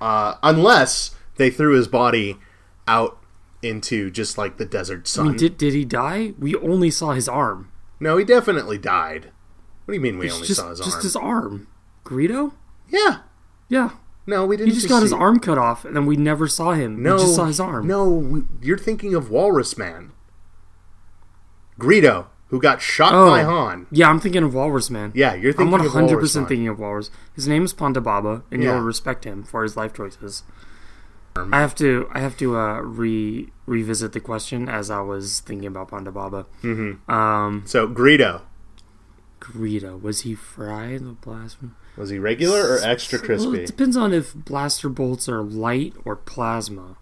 Uh, 0.00 0.34
unless 0.42 1.14
they 1.36 1.50
threw 1.50 1.74
his 1.76 1.88
body 1.88 2.38
out 2.86 3.18
into 3.62 4.10
just 4.10 4.36
like 4.38 4.58
the 4.58 4.64
desert 4.64 5.02
I 5.04 5.08
sun. 5.08 5.26
mean, 5.28 5.36
did 5.36 5.58
did 5.58 5.74
he 5.74 5.84
die? 5.84 6.34
We 6.38 6.54
only 6.56 6.90
saw 6.90 7.12
his 7.12 7.28
arm. 7.28 7.70
No, 8.04 8.16
he 8.18 8.24
definitely 8.24 8.76
died. 8.78 9.30
What 9.84 9.92
do 9.92 9.94
you 9.94 10.00
mean 10.00 10.18
we 10.18 10.26
It's 10.26 10.34
only 10.34 10.46
just 10.46 10.60
saw 10.60 10.68
his 10.70 10.78
just 10.78 10.88
arm? 10.88 10.94
Just 10.96 11.02
his 11.02 11.16
arm. 11.16 11.66
Greedo? 12.04 12.52
Yeah. 12.88 13.18
Yeah. 13.68 13.90
No, 14.26 14.46
we 14.46 14.56
didn't. 14.56 14.68
He 14.70 14.74
just 14.74 14.88
got 14.88 15.02
his 15.02 15.12
arm 15.12 15.38
cut 15.40 15.58
off, 15.58 15.84
and 15.84 15.94
then 15.96 16.06
we 16.06 16.16
never 16.16 16.46
saw 16.48 16.72
him. 16.72 17.02
No, 17.02 17.14
we 17.16 17.20
just 17.22 17.34
saw 17.34 17.44
his 17.46 17.60
arm. 17.60 17.86
No, 17.86 18.08
we, 18.08 18.42
you're 18.62 18.78
thinking 18.78 19.14
of 19.14 19.30
Walrus 19.30 19.76
Man. 19.76 20.12
Greedo, 21.78 22.26
who 22.48 22.60
got 22.60 22.80
shot 22.80 23.12
Oh. 23.14 23.26
by 23.26 23.42
Han. 23.42 23.86
Yeah, 23.90 24.08
I'm 24.08 24.20
thinking 24.20 24.42
of 24.42 24.54
Walrus 24.54 24.90
Man. 24.90 25.12
Yeah, 25.14 25.34
you're 25.34 25.52
thinking. 25.52 25.74
I'm 25.74 25.80
100 25.82 26.18
percent 26.20 26.48
thinking 26.48 26.68
of 26.68 26.78
Walrus. 26.78 27.10
His 27.34 27.48
name 27.48 27.64
is 27.64 27.74
Ponda 27.74 28.02
Baba, 28.02 28.42
and 28.50 28.62
Yeah. 28.62 28.74
you'll 28.74 28.82
respect 28.84 29.24
him 29.24 29.42
for 29.44 29.62
his 29.62 29.76
life 29.76 29.92
choices. 29.92 30.42
I 31.36 31.60
have 31.60 31.74
to 31.76 32.08
I 32.12 32.20
have 32.20 32.36
to 32.38 32.56
uh, 32.56 32.80
re 32.80 33.50
revisit 33.66 34.12
the 34.12 34.20
question 34.20 34.68
as 34.68 34.90
I 34.90 35.00
was 35.00 35.40
thinking 35.40 35.66
about 35.66 35.90
Ponda 35.90 36.12
Baba. 36.12 36.46
Mhm. 36.62 37.08
Um, 37.08 37.62
So 37.66 37.88
Greedo, 37.88 38.42
Greedo 39.40 40.00
was 40.00 40.20
he 40.22 40.34
fried 40.34 41.00
the 41.04 41.14
plasma? 41.14 41.70
was 41.96 42.10
he 42.10 42.18
regular 42.18 42.60
or 42.74 42.78
extra 42.82 43.18
Well, 43.18 43.26
crispy? 43.26 43.60
it 43.62 43.66
depends 43.66 43.96
on 43.96 44.12
if 44.12 44.34
blaster 44.34 44.88
bolts 44.88 45.28
are 45.28 45.42
light 45.42 45.94
or 46.04 46.16
plasma. 46.16 46.96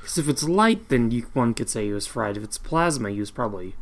Because 0.00 0.18
if 0.18 0.28
it's 0.28 0.42
light, 0.44 0.88
then 0.88 1.10
you, 1.12 1.26
one 1.34 1.54
could 1.54 1.68
say 1.70 1.86
he 1.86 1.92
was 1.92 2.06
fried. 2.06 2.36
If 2.36 2.42
it's 2.44 2.58
plasma, 2.58 3.10
he 3.10 3.20
was 3.20 3.30
probably 3.30 3.74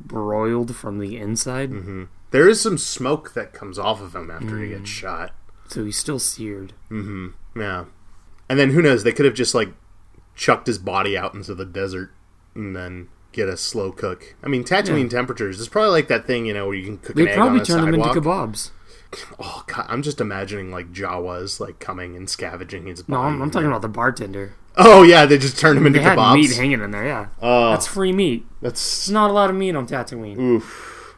broiled 0.00 0.74
from 0.76 0.98
the 0.98 1.16
inside, 1.16 1.70
hmm 1.70 2.04
There 2.30 2.48
is 2.48 2.60
some 2.60 2.78
smoke 2.78 3.34
that 3.34 3.52
comes 3.52 3.78
off 3.78 4.00
of 4.00 4.14
him 4.14 4.30
after 4.30 4.58
he 4.58 4.66
Mm. 4.66 4.78
gets 4.78 4.90
shot. 4.90 5.32
so 5.68 5.84
he's 5.84 5.96
still 5.98 6.18
seared. 6.18 6.72
hmm 6.88 7.28
Yeah. 7.56 7.84
And 8.48 8.58
then 8.58 8.70
who 8.70 8.82
knows? 8.82 9.04
They 9.04 9.12
could 9.12 9.24
have 9.26 9.34
just 9.34 9.54
like 9.54 9.70
chucked 10.34 10.66
his 10.66 10.78
body 10.78 11.16
out 11.18 11.34
into 11.34 11.54
the 11.54 11.64
desert 11.64 12.12
and 12.54 12.74
then 12.74 13.08
get 13.32 13.48
a 13.48 13.56
slow 13.56 13.92
cook. 13.92 14.34
I 14.42 14.48
mean, 14.48 14.64
Tatooine 14.64 15.10
temperatures. 15.10 15.58
It's 15.60 15.68
probably 15.68 15.90
like 15.90 16.08
that 16.08 16.26
thing, 16.26 16.46
you 16.46 16.54
know, 16.54 16.66
where 16.66 16.76
you 16.76 16.84
can 16.84 16.98
cook 16.98 17.16
They 17.16 17.26
probably 17.34 17.60
turned 17.60 17.88
him 17.88 17.94
into 17.94 18.08
kebabs. 18.20 18.70
Oh 19.40 19.64
god, 19.66 19.86
I'm 19.88 20.02
just 20.02 20.20
imagining 20.20 20.70
like 20.70 20.92
Jawas 20.92 21.60
like 21.60 21.78
coming 21.78 22.14
and 22.14 22.28
scavenging 22.28 22.84
his 22.86 23.08
No, 23.08 23.16
body. 23.16 23.36
I'm, 23.36 23.40
I'm 23.40 23.50
talking 23.50 23.68
about 23.68 23.80
the 23.80 23.88
bartender. 23.88 24.52
Oh 24.76 25.02
yeah, 25.02 25.24
they 25.24 25.38
just 25.38 25.58
turned 25.58 25.78
them 25.78 25.86
into 25.86 25.98
They 25.98 26.04
had 26.04 26.18
kebabs. 26.18 26.34
meat 26.34 26.54
hanging 26.54 26.82
in 26.82 26.90
there. 26.90 27.06
Yeah, 27.06 27.28
oh, 27.40 27.70
that's 27.70 27.86
free 27.86 28.12
meat. 28.12 28.44
that's 28.60 29.06
There's 29.06 29.12
not 29.14 29.30
a 29.30 29.32
lot 29.32 29.48
of 29.48 29.56
meat 29.56 29.74
on 29.74 29.86
Tatooine. 29.86 30.38
oof, 30.38 31.14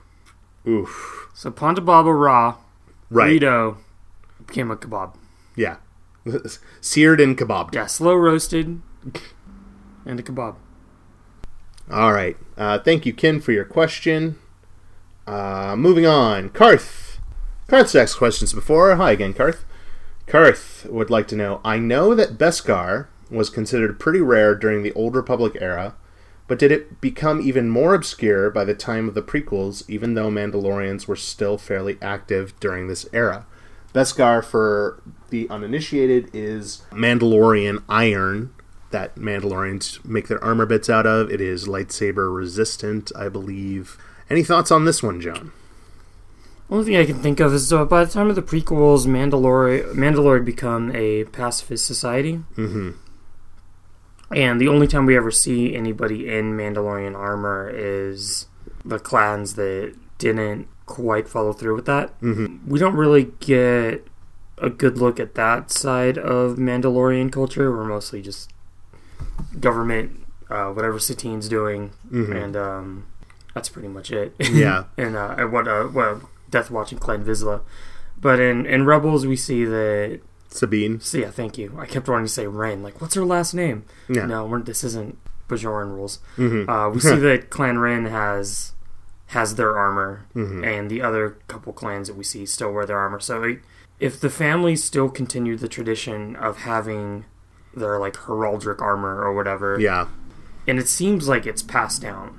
oof. 0.69 1.29
So 1.35 1.51
Ponda 1.51 1.85
Baba 1.85 2.13
raw 2.15 2.59
Right. 3.11 3.41
burrito 3.41 3.79
became 4.47 4.71
a 4.71 4.77
kebab. 4.77 5.15
Yeah, 5.57 5.79
seared 6.81 7.21
and 7.21 7.37
kebab. 7.37 7.75
Yeah, 7.75 7.87
slow 7.87 8.15
roasted 8.15 8.81
and 10.05 10.21
a 10.21 10.23
kebab. 10.23 10.57
All 11.91 12.13
right. 12.13 12.37
Uh, 12.57 12.79
thank 12.79 13.05
you, 13.05 13.13
Ken, 13.13 13.41
for 13.41 13.53
your 13.53 13.65
question. 13.65 14.39
Uh, 15.27 15.75
moving 15.77 16.07
on, 16.07 16.51
Karth. 16.51 17.19
Karth's 17.69 17.95
asked 17.95 18.19
questions 18.19 18.53
before. 18.53 18.97
Hi 18.97 19.13
again, 19.13 19.35
Karth. 19.35 19.65
Karth 20.27 20.87
would 20.91 21.11
like 21.11 21.27
to 21.29 21.37
know 21.37 21.61
I 21.65 21.79
know 21.79 22.15
that 22.15 22.39
Beskar 22.39 23.09
was 23.31 23.51
considered 23.51 24.01
pretty 24.01 24.21
rare 24.21 24.55
during 24.55 24.83
the 24.83 24.93
Old 24.93 25.15
Republic 25.15 25.57
era, 25.61 25.95
but 26.47 26.59
did 26.59 26.73
it 26.73 27.01
become 27.01 27.41
even 27.41 27.69
more 27.69 27.95
obscure 27.95 28.51
by 28.51 28.65
the 28.65 28.75
time 28.75 29.09
of 29.09 29.15
the 29.15 29.23
prequels, 29.23 29.89
even 29.89 30.15
though 30.15 30.31
Mandalorians 30.31 31.07
were 31.07 31.17
still 31.17 31.59
fairly 31.59 31.97
active 32.03 32.59
during 32.59 32.89
this 32.89 33.07
era? 33.13 33.47
Beskar, 33.95 34.45
for 34.45 35.03
the 35.31 35.49
uninitiated, 35.51 36.31
is 36.33 36.83
Mandalorian 36.93 37.83
iron 37.89 38.53
that 38.91 39.17
Mandalorians 39.17 40.05
make 40.05 40.29
their 40.29 40.43
armor 40.43 40.67
bits 40.67 40.89
out 40.91 41.07
of. 41.07 41.31
It 41.31 41.41
is 41.41 41.67
lightsaber 41.69 42.35
resistant, 42.35 43.11
I 43.17 43.29
believe. 43.29 43.99
Any 44.29 44.43
thoughts 44.45 44.71
on 44.71 44.85
this 44.85 45.03
one, 45.03 45.21
John? 45.21 45.53
Only 46.69 46.85
thing 46.85 46.97
I 46.97 47.05
can 47.05 47.21
think 47.21 47.41
of 47.41 47.53
is 47.53 47.73
uh, 47.73 47.85
by 47.85 48.05
the 48.05 48.11
time 48.13 48.29
of 48.29 48.37
the 48.37 48.43
prequels, 48.43 49.07
Mandalore 49.07 49.93
Mandalore 49.95 50.37
had 50.37 50.45
become 50.45 50.95
a 50.95 51.25
pacifist 51.25 51.85
society, 51.85 52.45
Mm-hmm. 52.57 52.91
and 54.35 54.61
the 54.61 54.69
only 54.69 54.87
time 54.87 55.07
we 55.07 55.17
ever 55.17 55.33
see 55.33 55.75
anybody 55.75 56.29
in 56.29 56.57
Mandalorian 56.57 57.17
armor 57.17 57.69
is 57.75 58.47
the 58.85 59.01
clans 59.01 59.55
that 59.55 59.97
didn't 60.19 60.69
quite 60.91 61.29
follow 61.29 61.53
through 61.53 61.77
with 61.77 61.87
that. 61.87 62.19
Mm-hmm. 62.21 62.69
We 62.71 62.79
don't 62.79 62.97
really 62.97 63.25
get 63.41 64.07
a 64.59 64.69
good 64.69 64.99
look 64.99 65.19
at 65.21 65.35
that 65.37 65.71
side 65.71 66.19
of 66.19 66.57
Mandalorian 66.59 67.31
culture. 67.33 67.71
We're 67.71 67.85
mostly 67.85 68.21
just 68.21 68.51
government, 69.59 70.25
uh, 70.51 70.71
whatever 70.71 70.99
Satine's 70.99 71.49
doing, 71.49 71.93
Mhm. 72.13 72.45
and 72.45 72.57
um, 72.57 73.07
that's 73.55 73.69
pretty 73.69 73.89
much 73.89 74.11
it. 74.11 74.35
Yeah. 74.53 74.85
and 74.97 75.17
uh, 75.17 75.37
what 75.47 75.67
uh, 75.69 75.89
well, 75.93 76.29
Death 76.51 76.71
Watching 76.71 76.99
Clan 76.99 77.25
Vizsla. 77.25 77.61
But 78.21 78.39
in, 78.41 78.67
in 78.67 78.85
Rebels, 78.85 79.27
we 79.27 79.37
see 79.37 79.65
that. 79.65 80.21
Sabine. 80.53 80.99
So 81.01 81.17
yeah, 81.19 81.31
thank 81.31 81.57
you. 81.57 81.77
I 81.79 81.87
kept 81.87 82.09
wanting 82.09 82.27
to 82.27 82.33
say 82.33 82.47
Rain. 82.49 82.83
Like, 82.83 83.01
what's 83.01 83.15
her 83.15 83.25
last 83.25 83.55
name? 83.55 83.85
Yeah. 84.09 84.27
No, 84.27 84.45
we're, 84.47 84.61
this 84.61 84.83
isn't 84.83 85.17
Bajoran 85.49 85.95
rules. 85.95 86.19
Mm-hmm. 86.37 86.69
Uh, 86.69 86.91
we 86.91 86.99
see 87.09 87.15
that 87.17 87.51
Clan 87.51 87.79
Wren 87.79 88.07
has 88.07 88.73
has 89.31 89.55
their 89.57 89.77
armor, 89.77 90.27
Mhm. 90.35 90.65
and 90.67 90.91
the 90.91 91.03
other 91.03 91.37
couple 91.49 91.73
clans 91.73 92.09
that 92.09 92.17
we 92.17 92.25
see 92.25 92.45
still 92.47 92.73
wear 92.73 92.85
their 92.87 92.99
armor. 92.99 93.21
So 93.21 93.57
if 93.99 94.19
the 94.21 94.31
families 94.31 94.83
still 94.83 95.09
continue 95.09 95.57
the 95.57 95.69
tradition 95.69 96.35
of 96.37 96.59
having 96.59 97.25
their 97.75 97.99
like 97.99 98.15
heraldic 98.15 98.81
armor 98.81 99.23
or 99.23 99.33
whatever, 99.33 99.79
Yeah. 99.79 100.07
and 100.67 100.79
it 100.79 100.89
seems 100.89 101.29
like 101.29 101.47
it's 101.47 101.63
passed 101.63 102.03
down. 102.03 102.37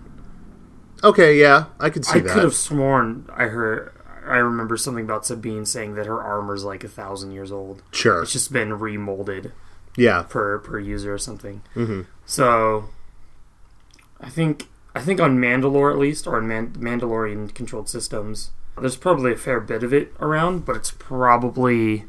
Okay, 1.03 1.39
yeah, 1.39 1.65
I 1.79 1.89
could 1.89 2.05
see 2.05 2.19
I 2.19 2.24
that. 2.24 2.33
could 2.33 2.43
have 2.43 2.55
sworn 2.55 3.25
I 3.36 3.45
heard. 3.48 3.91
I 4.27 4.38
remember 4.38 4.77
something 4.77 5.05
about 5.05 5.25
Sabine 5.25 5.65
saying 5.65 5.95
that 5.95 6.05
her 6.05 6.21
armor's 6.21 6.63
like 6.63 6.83
a 6.83 6.88
thousand 6.88 7.31
years 7.31 7.51
old. 7.51 7.81
Sure. 7.91 8.21
It's 8.21 8.31
just 8.33 8.51
been 8.53 8.77
remolded 8.77 9.51
Yeah. 9.95 10.24
per 10.24 10.60
per 10.60 10.77
user 10.77 11.13
or 11.13 11.17
something. 11.17 11.62
Mm-hmm. 11.75 12.01
So, 12.25 12.89
I 14.19 14.29
think 14.29 14.67
I 14.93 15.01
think 15.01 15.19
on 15.21 15.38
Mandalore 15.38 15.91
at 15.91 15.98
least, 16.00 16.27
or 16.27 16.38
in 16.39 16.48
Man- 16.48 16.74
Mandalorian 16.74 17.53
controlled 17.53 17.88
systems, 17.89 18.51
there's 18.79 18.95
probably 18.98 19.31
a 19.33 19.38
fair 19.38 19.60
bit 19.60 19.83
of 19.83 19.93
it 19.93 20.13
around, 20.19 20.65
but 20.65 20.75
it's 20.75 20.91
probably 20.91 22.05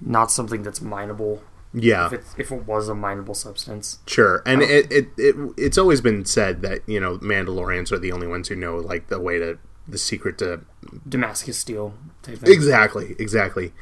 not 0.00 0.30
something 0.30 0.62
that's 0.62 0.80
mineable. 0.80 1.42
Yeah. 1.74 2.06
If 2.06 2.12
it 2.12 2.24
if 2.36 2.52
it 2.52 2.66
was 2.66 2.88
a 2.88 2.94
mineable 2.94 3.34
substance, 3.34 3.98
Sure, 4.06 4.42
and 4.44 4.60
Oh. 4.62 4.64
it, 4.66 4.90
it 4.92 5.08
it 5.16 5.36
it's 5.56 5.78
always 5.78 6.00
been 6.02 6.24
said 6.26 6.60
that 6.62 6.80
you 6.86 7.00
know 7.00 7.16
Mandalorians 7.18 7.90
are 7.92 7.98
the 7.98 8.12
only 8.12 8.26
ones 8.26 8.48
who 8.48 8.56
know 8.56 8.76
like 8.76 9.08
the 9.08 9.18
way 9.20 9.38
to 9.38 9.58
the 9.88 9.96
secret 9.98 10.36
to 10.38 10.60
Damascus 11.08 11.58
steel 11.58 11.94
type 12.22 12.38
thing. 12.38 12.52
exactly 12.52 13.16
exactly. 13.18 13.72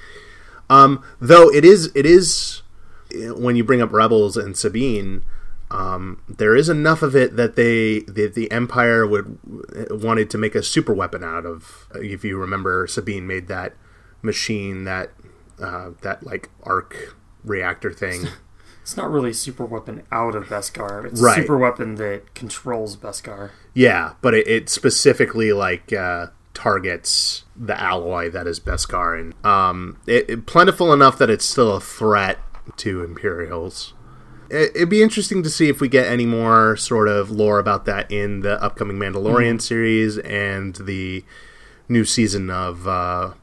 Um, 0.68 1.02
though 1.20 1.50
it 1.50 1.64
is 1.64 1.90
it 1.96 2.06
is 2.06 2.62
when 3.12 3.56
you 3.56 3.64
bring 3.64 3.82
up 3.82 3.92
rebels 3.92 4.36
and 4.36 4.56
Sabine, 4.56 5.24
um, 5.70 6.22
there 6.28 6.56
is 6.56 6.68
enough 6.68 7.02
of 7.02 7.14
it 7.14 7.36
that 7.36 7.54
they 7.56 8.00
that 8.00 8.34
the 8.34 8.50
Empire 8.50 9.06
would 9.06 9.38
wanted 9.90 10.30
to 10.30 10.38
make 10.38 10.54
a 10.54 10.62
super 10.62 10.92
weapon 10.92 11.22
out 11.24 11.46
of. 11.46 11.88
If 11.94 12.24
you 12.24 12.36
remember, 12.38 12.86
Sabine 12.86 13.26
made 13.26 13.48
that 13.48 13.74
machine 14.22 14.84
that 14.84 15.10
uh, 15.62 15.90
that 16.02 16.24
like 16.24 16.48
arc 16.64 17.16
reactor 17.44 17.92
thing. 17.92 18.26
It's 18.82 18.96
not 18.96 19.10
really 19.10 19.30
a 19.30 19.34
super 19.34 19.64
weapon 19.66 20.02
out 20.10 20.34
of 20.34 20.44
Beskar. 20.48 21.04
It's 21.04 21.20
Right. 21.20 21.38
a 21.38 21.42
super 21.42 21.56
weapon 21.58 21.94
that 21.96 22.34
controls 22.34 22.96
Beskar. 22.96 23.50
Yeah, 23.72 24.14
but 24.20 24.34
it, 24.34 24.48
it 24.48 24.68
specifically 24.68 25.52
like 25.52 25.92
uh, 25.92 26.28
targets 26.54 27.44
the 27.54 27.78
alloy 27.78 28.30
that 28.30 28.48
is 28.48 28.58
Beskar, 28.58 29.20
and 29.20 29.46
um, 29.46 29.98
it, 30.08 30.28
it- 30.30 30.46
plentiful 30.46 30.92
enough 30.92 31.18
that 31.18 31.30
it's 31.30 31.44
still 31.44 31.76
a 31.76 31.80
threat 31.80 32.38
to 32.78 33.04
Imperials. 33.04 33.92
It, 34.50 34.72
it'd 34.74 34.88
be 34.88 35.02
interesting 35.02 35.42
to 35.42 35.50
see 35.50 35.68
if 35.68 35.80
we 35.80 35.88
get 35.88 36.06
any 36.06 36.26
more 36.26 36.76
sort 36.76 37.08
of 37.08 37.30
lore 37.30 37.58
about 37.58 37.84
that 37.86 38.10
in 38.10 38.40
the 38.40 38.62
upcoming 38.62 38.96
Mandalorian 38.98 39.60
series 39.60 40.18
and 40.18 40.74
the 40.76 41.24
new 41.88 42.04
season 42.04 42.50
of 42.50 42.86
uh, 42.86 43.34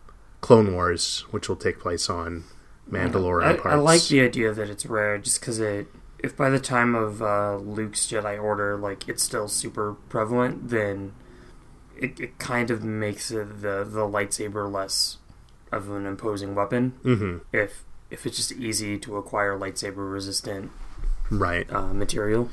Clone 0.41 0.73
Wars, 0.73 1.25
which 1.31 1.49
will 1.49 1.55
take 1.55 1.79
place 1.79 2.09
on 2.09 2.43
Mandalorian 2.89 3.45
I, 3.45 3.53
parts. 3.53 3.67
I 3.67 3.75
like 3.75 4.07
the 4.07 4.21
idea 4.21 4.53
that 4.53 4.69
it's 4.69 4.85
rare, 4.85 5.17
just 5.17 5.39
because 5.39 5.59
it. 5.59 5.87
If 6.19 6.35
by 6.35 6.49
the 6.49 6.59
time 6.59 6.95
of 6.95 7.21
uh, 7.21 7.57
Luke's 7.57 8.07
Jedi 8.07 8.41
Order, 8.41 8.75
like 8.75 9.07
it's 9.07 9.21
still 9.21 9.47
super 9.47 9.93
prevalent, 10.09 10.69
then 10.69 11.13
it, 11.95 12.19
it 12.19 12.39
kind 12.39 12.71
of 12.71 12.83
makes 12.83 13.29
the 13.29 13.43
the 13.45 14.07
lightsaber 14.07 14.71
less 14.71 15.17
of 15.71 15.89
an 15.91 16.05
imposing 16.05 16.55
weapon. 16.55 16.93
hmm 17.03 17.37
If 17.53 17.83
if 18.09 18.25
it's 18.25 18.37
just 18.37 18.51
easy 18.53 18.97
to 18.97 19.17
acquire 19.17 19.57
lightsaber 19.57 20.11
resistant 20.11 20.71
Right. 21.29 21.72
uh, 21.72 21.93
material. 21.93 22.50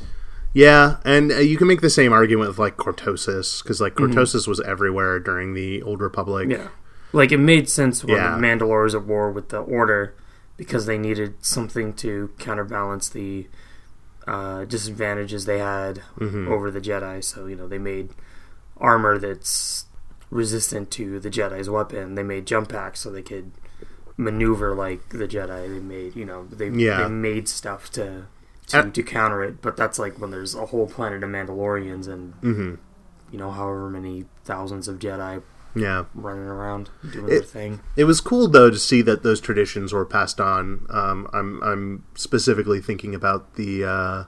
Yeah, 0.52 0.98
and 1.04 1.32
uh, 1.32 1.36
you 1.38 1.56
can 1.56 1.66
make 1.66 1.80
the 1.80 1.90
same 1.90 2.12
argument 2.12 2.48
with 2.48 2.58
like 2.58 2.76
Cortosis 2.76 3.62
because 3.62 3.80
like 3.80 3.94
Mhm. 3.94 4.12
Cortosis 4.14 4.46
was 4.46 4.60
everywhere 4.60 5.18
during 5.18 5.54
the 5.54 5.82
Old 5.82 6.00
Republic. 6.00 6.48
Yeah, 6.50 6.68
like 7.12 7.32
it 7.32 7.38
made 7.38 7.68
sense 7.68 8.04
when 8.04 8.16
Yeah. 8.16 8.36
the 8.36 8.40
Mandalore 8.40 8.84
was 8.84 8.94
at 8.94 9.02
war 9.04 9.30
with 9.32 9.48
the 9.48 9.58
Order 9.58 10.14
because 10.56 10.86
they 10.86 10.96
needed 10.98 11.34
something 11.44 11.92
to 11.94 12.30
counterbalance 12.38 13.08
the 13.08 13.48
uh, 14.28 14.64
disadvantages 14.64 15.44
they 15.44 15.58
had 15.58 16.00
Mhm. 16.18 16.48
over 16.48 16.70
the 16.70 16.80
Jedi. 16.80 17.22
So 17.22 17.46
you 17.46 17.56
know 17.56 17.66
they 17.68 17.78
made 17.78 18.10
armor 18.78 19.18
that's 19.18 19.86
resistant 20.30 20.90
to 20.92 21.20
the 21.20 21.28
Jedi's 21.30 21.68
weapon. 21.68 22.14
They 22.14 22.22
made 22.22 22.46
jump 22.46 22.68
packs 22.70 23.00
so 23.00 23.10
they 23.10 23.22
could 23.22 23.50
maneuver 24.16 24.74
like 24.74 25.08
the 25.10 25.26
Jedi. 25.28 25.68
They 25.68 25.80
made 25.80 26.14
you 26.16 26.24
know 26.24 26.46
they 26.50 26.68
Yeah. 26.68 27.02
they 27.02 27.08
made 27.08 27.48
stuff 27.48 27.90
to 27.92 28.26
to, 28.68 28.90
to 28.90 29.02
counter 29.02 29.42
it. 29.42 29.60
But 29.62 29.76
that's 29.76 29.98
like 29.98 30.18
when 30.20 30.30
there's 30.30 30.54
a 30.54 30.66
whole 30.66 30.86
planet 30.86 31.22
of 31.22 31.30
Mandalorians 31.30 32.08
and 32.08 32.34
hmm 32.40 32.74
you 33.32 33.38
know 33.38 33.50
however 33.50 33.90
many 33.90 34.26
thousands 34.44 34.86
of 34.86 34.98
Jedi 35.00 35.42
Yeah. 35.74 36.04
running 36.14 36.44
around 36.44 36.90
doing 37.10 37.24
It- 37.26 37.30
their 37.30 37.42
thing. 37.42 37.80
It 37.96 38.04
was 38.04 38.20
cool 38.20 38.46
though 38.48 38.70
to 38.70 38.78
see 38.78 39.02
that 39.02 39.22
those 39.22 39.40
traditions 39.40 39.92
were 39.92 40.04
passed 40.06 40.40
on. 40.40 40.86
Um, 40.90 41.28
I'm 41.32 41.62
I'm 41.62 42.04
specifically 42.14 42.80
thinking 42.80 43.14
about 43.14 43.54
the 43.54 43.84
uh, 43.84 44.24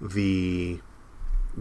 the 0.00 0.80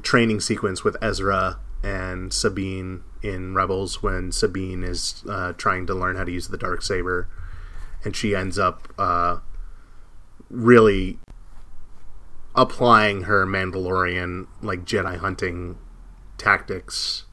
training 0.01 0.39
sequence 0.41 0.83
with 0.83 0.97
Ezra 1.01 1.59
and 1.83 2.33
Sabine 2.33 3.03
in 3.21 3.53
Rebels 3.55 4.01
when 4.03 4.31
Sabine 4.31 4.83
is 4.83 5.23
uh, 5.29 5.53
trying 5.53 5.85
to 5.87 5.93
learn 5.93 6.15
how 6.15 6.23
to 6.23 6.31
use 6.31 6.47
the 6.49 6.57
dark 6.57 6.81
saber, 6.81 7.27
and 8.03 8.15
she 8.15 8.35
ends 8.35 8.57
up 8.59 8.87
uh, 8.97 9.37
really 10.49 11.19
applying 12.55 13.23
her 13.23 13.45
Mandalorian 13.45 14.47
like 14.61 14.85
Jedi 14.85 15.17
hunting 15.17 15.77
tactics 16.37 17.25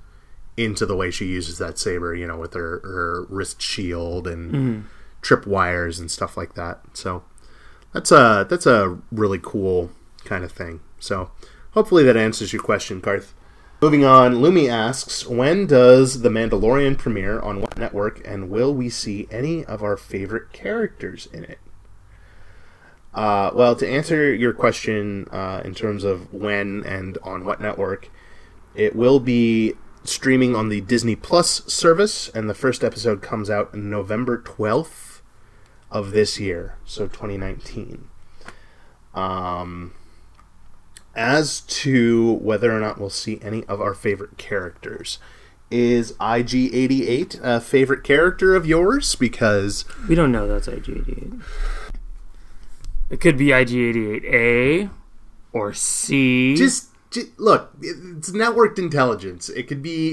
into 0.56 0.84
the 0.84 0.96
way 0.96 1.10
she 1.10 1.26
uses 1.26 1.58
that 1.58 1.78
saber, 1.78 2.14
you 2.14 2.26
know, 2.26 2.36
with 2.36 2.54
her, 2.54 2.80
her 2.84 3.26
wrist 3.28 3.62
shield 3.62 4.26
and 4.26 4.52
Mhm. 4.52 4.82
trip 5.22 5.46
wires 5.46 5.98
and 5.98 6.10
stuff 6.10 6.36
like 6.36 6.54
that. 6.54 6.80
So 6.92 7.22
that's 7.92 8.12
a 8.12 8.46
that's 8.48 8.66
a 8.66 8.98
really 9.10 9.40
cool 9.42 9.90
kind 10.24 10.44
of 10.44 10.52
thing. 10.52 10.80
So 10.98 11.30
hopefully 11.72 12.04
that 12.04 12.16
answers 12.16 12.52
your 12.52 12.62
question, 12.62 13.00
Karth. 13.00 13.32
Moving 13.80 14.04
on, 14.04 14.34
Lumi 14.36 14.68
asks, 14.68 15.26
when 15.26 15.66
does 15.66 16.20
The 16.22 16.28
Mandalorian 16.28 16.96
premiere 16.96 17.40
on 17.40 17.60
what 17.60 17.76
network, 17.76 18.20
and 18.24 18.48
will 18.48 18.72
we 18.72 18.88
see 18.88 19.26
any 19.30 19.64
of 19.64 19.82
our 19.82 19.96
favorite 19.96 20.52
characters 20.52 21.26
in 21.32 21.42
it? 21.44 21.58
Uh, 23.14 23.50
well, 23.54 23.76
to 23.76 23.86
answer 23.88 24.34
your 24.34 24.52
question 24.52 25.28
uh, 25.30 25.60
in 25.64 25.74
terms 25.74 26.04
of 26.04 26.32
when 26.32 26.82
and 26.84 27.18
on 27.22 27.44
what 27.44 27.60
network, 27.60 28.08
it 28.74 28.96
will 28.96 29.20
be 29.20 29.74
streaming 30.04 30.56
on 30.56 30.68
the 30.68 30.80
Disney 30.80 31.14
Plus 31.14 31.62
service, 31.72 32.28
and 32.30 32.48
the 32.48 32.54
first 32.54 32.82
episode 32.82 33.22
comes 33.22 33.50
out 33.50 33.74
November 33.74 34.38
12th 34.38 35.20
of 35.90 36.12
this 36.12 36.40
year, 36.40 36.76
so 36.84 37.06
2019. 37.06 38.08
Um, 39.14 39.92
as 41.14 41.60
to 41.60 42.32
whether 42.34 42.74
or 42.74 42.80
not 42.80 42.98
we'll 42.98 43.10
see 43.10 43.38
any 43.42 43.64
of 43.64 43.80
our 43.80 43.94
favorite 43.94 44.38
characters, 44.38 45.18
is 45.70 46.12
IG88 46.14 47.40
a 47.42 47.60
favorite 47.60 48.04
character 48.04 48.54
of 48.54 48.66
yours? 48.66 49.14
Because 49.14 49.84
We 50.08 50.14
don't 50.14 50.32
know 50.32 50.46
that's 50.46 50.66
IG88. 50.66 51.42
It 53.12 53.20
could 53.20 53.36
be 53.36 53.48
IG88A 53.48 54.90
or 55.52 55.72
C. 55.74 56.56
just, 56.56 56.88
ju- 57.10 57.30
look, 57.36 57.70
it's 57.80 58.30
networked 58.30 58.78
intelligence. 58.78 59.48
It 59.50 59.68
could 59.68 59.82
be, 59.82 60.12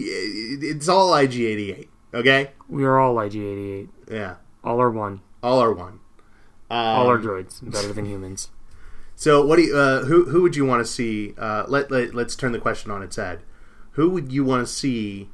it's 0.62 0.88
all 0.90 1.12
IG88. 1.12 1.88
Okay, 2.14 2.52
we 2.68 2.84
are 2.84 3.00
all 3.00 3.16
IG88. 3.16 3.88
yeah, 4.12 4.36
All 4.64 4.82
are 4.82 4.92
one. 4.92 5.22
all 5.42 5.60
are 5.60 5.72
one. 5.74 6.02
Um, 6.72 6.78
All 6.78 7.10
are 7.10 7.18
droids. 7.18 7.60
Better 7.64 7.94
than 7.94 8.06
humans. 8.06 8.50
So, 9.16 9.46
what 9.46 9.58
do 9.58 9.64
you, 9.64 9.76
uh, 9.76 10.06
who 10.06 10.30
who 10.30 10.42
would 10.44 10.56
you 10.56 10.64
want 10.66 10.80
to 10.86 10.90
see? 10.90 11.34
Uh, 11.38 11.66
let, 11.68 11.92
let 11.92 12.16
let's 12.16 12.38
turn 12.38 12.54
the 12.54 12.58
question 12.60 12.90
on 12.90 13.04
its 13.04 13.18
head. 13.18 13.42
Who 13.92 14.10
would 14.12 14.32
you 14.32 14.46
want 14.46 14.66
to 14.66 14.72
see 14.74 15.28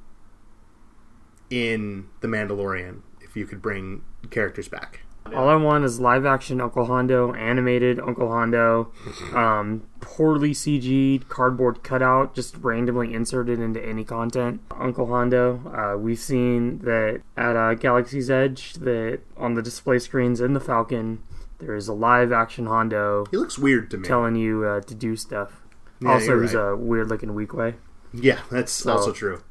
in 1.51 2.07
the 2.21 2.27
Mandalorian 2.27 3.01
if 3.21 3.35
you 3.35 3.45
could 3.45 3.61
bring 3.61 4.01
characters 4.31 4.67
back? 4.67 5.01
All 5.33 5.49
I 5.49 5.55
want 5.55 5.83
is 5.85 5.99
live 5.99 6.25
action 6.25 6.61
Uncle 6.61 6.85
Hondo, 6.85 7.33
animated 7.33 7.99
Uncle 7.99 8.29
Hondo, 8.29 8.91
um, 9.33 9.87
poorly 9.99 10.51
CG'd 10.51 11.27
cardboard 11.29 11.83
cutout, 11.83 12.35
just 12.35 12.55
randomly 12.57 13.13
inserted 13.13 13.59
into 13.59 13.83
any 13.83 14.03
content. 14.03 14.61
Uncle 14.71 15.07
Hondo, 15.07 15.61
uh, 15.75 15.97
we've 15.97 16.19
seen 16.19 16.79
that 16.79 17.21
at 17.35 17.55
uh, 17.55 17.73
Galaxy's 17.73 18.29
Edge, 18.29 18.73
that 18.73 19.21
on 19.35 19.55
the 19.55 19.61
display 19.63 19.97
screens 19.99 20.39
in 20.39 20.53
the 20.53 20.59
Falcon, 20.59 21.23
there 21.59 21.75
is 21.75 21.87
a 21.87 21.93
live 21.93 22.31
action 22.31 22.67
Hondo 22.67 23.25
He 23.31 23.37
looks 23.37 23.57
weird 23.57 23.89
to 23.91 23.97
me. 23.97 24.07
telling 24.07 24.35
you 24.35 24.63
uh, 24.65 24.81
to 24.81 24.93
do 24.93 25.15
stuff. 25.15 25.61
Yeah, 26.01 26.09
also, 26.13 26.39
he's 26.41 26.53
right. 26.53 26.69
a 26.73 26.75
weird 26.75 27.09
looking 27.09 27.29
Weequay. 27.29 27.75
yeah, 28.13 28.41
that's 28.51 28.85
also 28.85 29.11
true. 29.11 29.43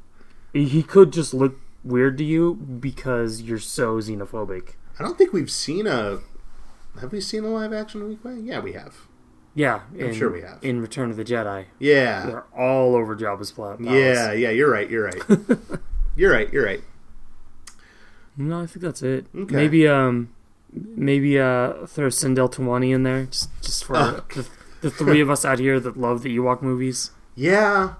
He 0.53 0.83
could 0.83 1.11
just 1.11 1.33
look 1.33 1.59
weird 1.83 2.17
to 2.19 2.23
you 2.23 2.53
because 2.55 3.41
you're 3.41 3.59
so 3.59 3.97
xenophobic. 3.97 4.75
I 4.99 5.03
don't 5.03 5.17
think 5.17 5.33
we've 5.33 5.51
seen 5.51 5.87
a. 5.87 6.19
Have 7.01 7.11
we 7.11 7.19
seen 7.21 7.43
a 7.43 7.47
live 7.49 7.73
action 7.73 8.01
Weequay? 8.01 8.45
Yeah, 8.45 8.59
we 8.59 8.73
have. 8.73 8.95
Yeah, 9.53 9.81
in, 9.97 10.13
sure 10.13 10.29
we 10.31 10.41
have. 10.41 10.59
In 10.61 10.81
Return 10.81 11.09
of 11.11 11.15
the 11.17 11.23
Jedi, 11.23 11.65
Yeah, 11.79 12.25
they're 12.25 12.45
all 12.57 12.93
over 12.95 13.15
Jabba's 13.15 13.51
palace. 13.51 13.79
yeah, 13.81 14.31
yeah. 14.33 14.49
You're 14.49 14.69
right. 14.69 14.89
You're 14.89 15.05
right. 15.05 15.21
you're 16.15 16.31
right. 16.31 16.51
You're 16.51 16.65
right. 16.65 16.81
No, 18.37 18.61
I 18.61 18.65
think 18.65 18.81
that's 18.83 19.01
it. 19.01 19.27
Okay. 19.33 19.55
Maybe 19.55 19.87
um, 19.87 20.33
maybe 20.73 21.39
uh, 21.39 21.85
throw 21.85 22.07
Cindel 22.07 22.51
Towani 22.53 22.93
in 22.93 23.03
there 23.03 23.25
just 23.25 23.49
just 23.61 23.85
for 23.85 23.95
Oh. 23.97 24.23
the, 24.33 24.45
the 24.81 24.91
three 24.91 25.21
of 25.21 25.29
us 25.29 25.45
out 25.45 25.59
here 25.59 25.79
that 25.79 25.97
love 25.97 26.21
the 26.21 26.35
Ewok 26.37 26.61
movies. 26.61 27.11
Yeah, 27.35 27.93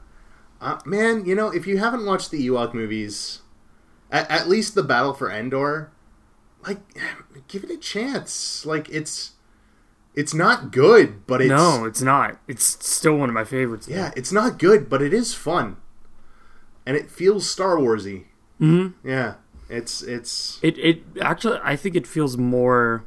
uh, 0.62 0.80
man. 0.86 1.25
You 1.25 1.36
know, 1.36 1.48
if 1.50 1.66
you 1.68 1.78
haven't 1.78 2.06
watched 2.06 2.32
the 2.32 2.48
Ewok 2.48 2.74
movies, 2.74 3.42
at, 4.12 4.30
at 4.30 4.50
least 4.50 4.75
the 4.75 4.84
Battle 4.84 5.14
for 5.14 5.32
Endor, 5.32 5.92
like, 6.67 6.79
give 7.48 7.63
it 7.63 7.69
a 7.72 7.77
chance. 7.77 8.65
Like, 8.65 8.89
it's 8.89 9.31
it's 10.13 10.34
not 10.34 10.72
good, 10.72 11.25
but 11.27 11.41
it's 11.41 11.50
no, 11.50 11.86
it's 11.86 12.01
not. 12.01 12.38
It's 12.48 12.65
still 12.86 13.17
one 13.17 13.29
of 13.29 13.34
my 13.36 13.43
favorites. 13.43 13.88
yeah, 13.88 14.12
it's 14.15 14.31
not 14.31 14.57
good, 14.60 14.89
but 14.89 15.01
it 15.01 15.13
is 15.13 15.34
fun, 15.34 15.77
and 16.86 16.95
it 16.98 17.10
feels 17.12 17.50
Star 17.50 17.75
Warsy. 17.77 18.25
hmm 18.59 18.87
Yeah, 19.03 19.35
it's 19.70 20.01
it's 20.01 20.59
It 20.61 20.77
it 20.77 21.03
actually 21.22 21.59
I 21.63 21.75
think 21.75 21.96
it 21.96 22.07
feels 22.07 22.37
more 22.37 23.05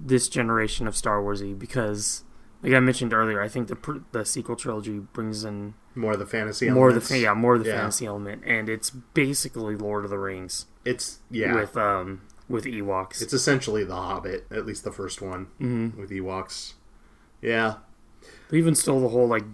this 0.00 0.28
generation 0.28 0.86
of 0.86 0.96
Star 0.96 1.20
Warsy 1.22 1.58
because. 1.58 2.24
Like 2.60 2.72
I 2.72 2.80
mentioned 2.80 3.12
earlier, 3.12 3.40
I 3.40 3.46
think 3.46 3.68
the 3.68 4.02
the 4.10 4.24
sequel 4.24 4.56
trilogy 4.56 4.98
brings 4.98 5.44
in 5.44 5.74
more 5.94 6.14
of 6.14 6.18
the 6.18 6.26
fantasy. 6.26 6.68
more 6.68 6.88
of 6.88 7.08
the 7.08 7.16
yeah 7.16 7.32
more 7.32 7.54
of 7.54 7.62
the 7.62 7.68
Yeah. 7.70 7.76
fantasy 7.76 8.04
element, 8.04 8.42
and 8.44 8.68
it's 8.68 8.90
basically 8.90 9.76
Lord 9.76 10.02
of 10.02 10.10
the 10.10 10.18
Rings 10.18 10.66
It's 10.84 11.20
yeah. 11.30 11.54
with 11.54 11.76
um 11.76 12.22
with 12.48 12.64
Ewoks. 12.64 13.20
It's 13.22 13.32
essentially 13.32 13.84
The 13.84 13.94
Hobbit, 13.94 14.46
at 14.50 14.64
least 14.66 14.84
the 14.84 14.92
first 14.92 15.20
one 15.20 15.48
Mhm. 15.60 15.96
with 15.96 16.10
Ewoks. 16.10 16.74
Yeah, 17.42 17.74
But 18.48 18.56
even 18.56 18.74
still, 18.74 19.00
the 19.00 19.08
whole 19.08 19.28
like 19.28 19.44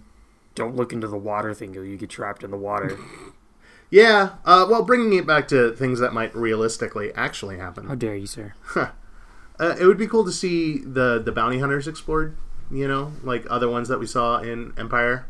don't 0.54 0.76
look 0.76 0.92
into 0.92 1.08
the 1.08 1.16
water 1.18 1.52
thing, 1.52 1.76
or 1.76 1.82
you 1.84 1.96
get 1.96 2.10
trapped 2.10 2.44
in 2.44 2.50
the 2.52 2.56
water. 2.56 2.96
yeah. 3.90 4.30
Uh, 4.44 4.66
well, 4.70 4.82
bringing 4.84 5.12
it 5.18 5.26
back 5.26 5.48
to 5.48 5.72
things 5.72 5.98
that 6.00 6.12
might 6.14 6.34
realistically 6.34 7.12
actually 7.14 7.58
happen. 7.58 7.86
How 7.88 7.94
dare 7.96 8.14
you, 8.16 8.26
sir? 8.26 8.54
Uh, 8.76 9.76
it 9.80 9.86
would 9.86 9.98
be 9.98 10.06
cool 10.06 10.24
to 10.24 10.32
see 10.32 10.78
the 10.78 11.20
the 11.24 11.32
bounty 11.32 11.58
hunters 11.58 11.86
explored. 11.88 12.36
You 12.70 12.88
know, 12.88 13.12
like 13.22 13.44
other 13.50 13.68
ones 13.68 13.88
that 13.88 13.98
we 14.00 14.06
saw 14.06 14.38
in 14.38 14.72
Empire, 14.78 15.26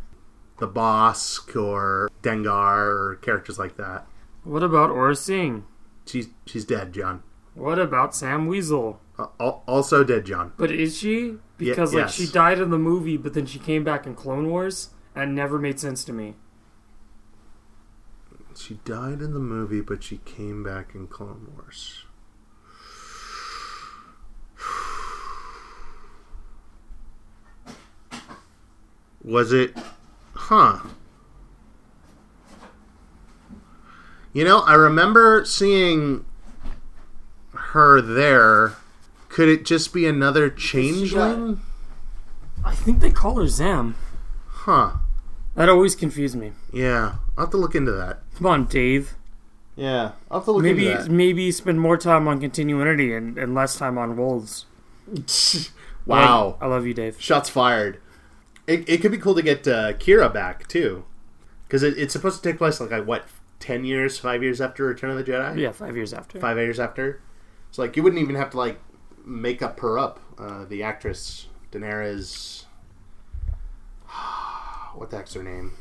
the 0.59 0.69
Bossk 0.69 1.61
or 1.61 2.09
Dengar 2.23 2.77
or 2.79 3.19
characters 3.21 3.59
like 3.59 3.77
that. 3.77 4.07
What 4.45 4.63
about 4.63 4.91
Aurra 4.91 5.17
Sing? 5.17 5.65
She's 6.07 6.29
she's 6.47 6.65
dead, 6.65 6.93
John. 6.93 7.23
What 7.55 7.79
about 7.79 8.15
Zam 8.15 8.49
Wesell? 8.49 8.99
Uh, 9.19 9.27
al- 9.39 9.63
also 9.67 10.03
dead, 10.03 10.27
John. 10.27 10.53
But 10.57 10.73
is 10.73 10.99
she? 10.99 11.37
Because 11.57 11.95
like 11.95 12.05
yes. 12.05 12.15
she 12.15 12.27
died 12.27 12.59
in 12.59 12.71
the 12.71 12.79
movie, 12.79 13.17
but 13.17 13.35
then 13.35 13.47
she 13.47 13.59
came 13.59 13.85
back 13.85 14.07
in 14.07 14.15
Clone 14.15 14.51
Wars, 14.51 14.91
and 15.15 15.35
never 15.35 15.59
made 15.59 15.79
sense 15.79 16.05
to 16.05 16.13
me. 16.13 16.35
She 18.57 18.75
died 18.85 19.21
in 19.21 19.33
the 19.33 19.41
movie, 19.41 19.81
but 19.81 20.03
she 20.03 20.19
came 20.19 20.63
back 20.63 20.95
in 20.95 21.07
Clone 21.07 21.53
Wars. 21.55 22.05
Was 29.23 29.53
it? 29.53 29.77
Huh. 30.35 30.81
You 34.33 34.45
know, 34.45 34.61
I 34.61 34.75
remember 34.75 35.45
seeing 35.45 36.25
her 37.75 38.01
there. 38.01 38.75
Could 39.29 39.49
it 39.49 39.65
just 39.65 39.93
be 39.93 40.07
another 40.07 40.49
changeling? 40.49 41.61
I 42.65 42.73
think 42.75 43.01
they 43.01 43.11
call 43.11 43.37
her 43.41 43.49
Zam. 43.49 43.97
Huh. 44.47 44.93
That 45.57 45.69
always 45.69 45.95
confused 45.95 46.37
me. 46.37 46.53
Yeah. 46.73 47.17
I'll 47.37 47.45
have 47.47 47.51
to 47.51 47.57
look 47.57 47.75
into 47.75 47.93
that. 47.93 48.21
Come 48.37 48.47
on, 48.47 48.65
Dave. 48.67 49.15
Yeah. 49.77 50.13
I'll 50.31 50.39
have 50.39 50.45
to 50.47 50.53
look 50.53 50.63
Maybe 50.63 50.89
into 50.89 51.03
that. 51.05 51.11
maybe 51.11 51.51
spend 51.53 51.81
more 51.81 51.97
time 51.97 52.27
on 52.29 52.41
continuity 52.41 53.13
and, 53.15 53.37
and 53.37 53.55
less 53.55 53.77
time 53.77 53.99
on 53.99 54.17
wolves. 54.17 54.67
wow. 56.07 56.57
I 56.61 56.67
love 56.67 56.87
you, 56.87 56.95
Dave. 56.95 57.21
Shots 57.21 57.49
fired. 57.51 58.01
It, 58.67 58.89
it 58.89 59.01
could 59.03 59.11
be 59.13 59.19
cool 59.19 59.35
to 59.35 59.43
get 59.43 59.67
uh, 59.69 59.93
Qi'ra 59.95 60.33
back 60.33 60.67
too, 60.69 61.05
because 61.67 61.83
it, 61.83 61.99
it's 61.99 62.13
supposed 62.15 62.43
to 62.43 62.49
take 62.51 62.57
place 62.57 62.81
like, 62.81 62.91
like 62.91 63.07
what 63.07 63.27
ten 63.61 63.85
years, 63.85 64.19
five 64.19 64.43
years 64.43 64.61
after 64.61 64.85
Return 64.87 65.11
of 65.11 65.19
the 65.19 65.25
Jedi, 65.25 65.59
Yeah, 65.61 65.73
five 65.73 65.97
years 65.97 66.15
after. 66.15 66.41
five 66.41 66.57
years 66.57 66.81
after. 66.81 67.21
So 67.75 67.83
like 67.83 67.97
you 67.97 68.05
wouldn't 68.05 68.23
even 68.23 68.37
have 68.37 68.51
to 68.51 68.57
like 68.57 68.79
make 69.25 69.61
up 69.61 69.81
her 69.81 69.99
up. 69.99 70.21
Uh, 70.39 70.65
the 70.65 70.85
actress 70.85 71.49
Daenerys, 71.73 72.67
what 74.95 75.11
the 75.11 75.17
heck's 75.17 75.35
her 75.35 75.43
name? 75.43 75.73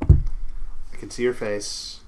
I 0.00 0.96
can 0.96 1.10
see 1.10 1.26
her 1.26 1.34
face. 1.34 2.00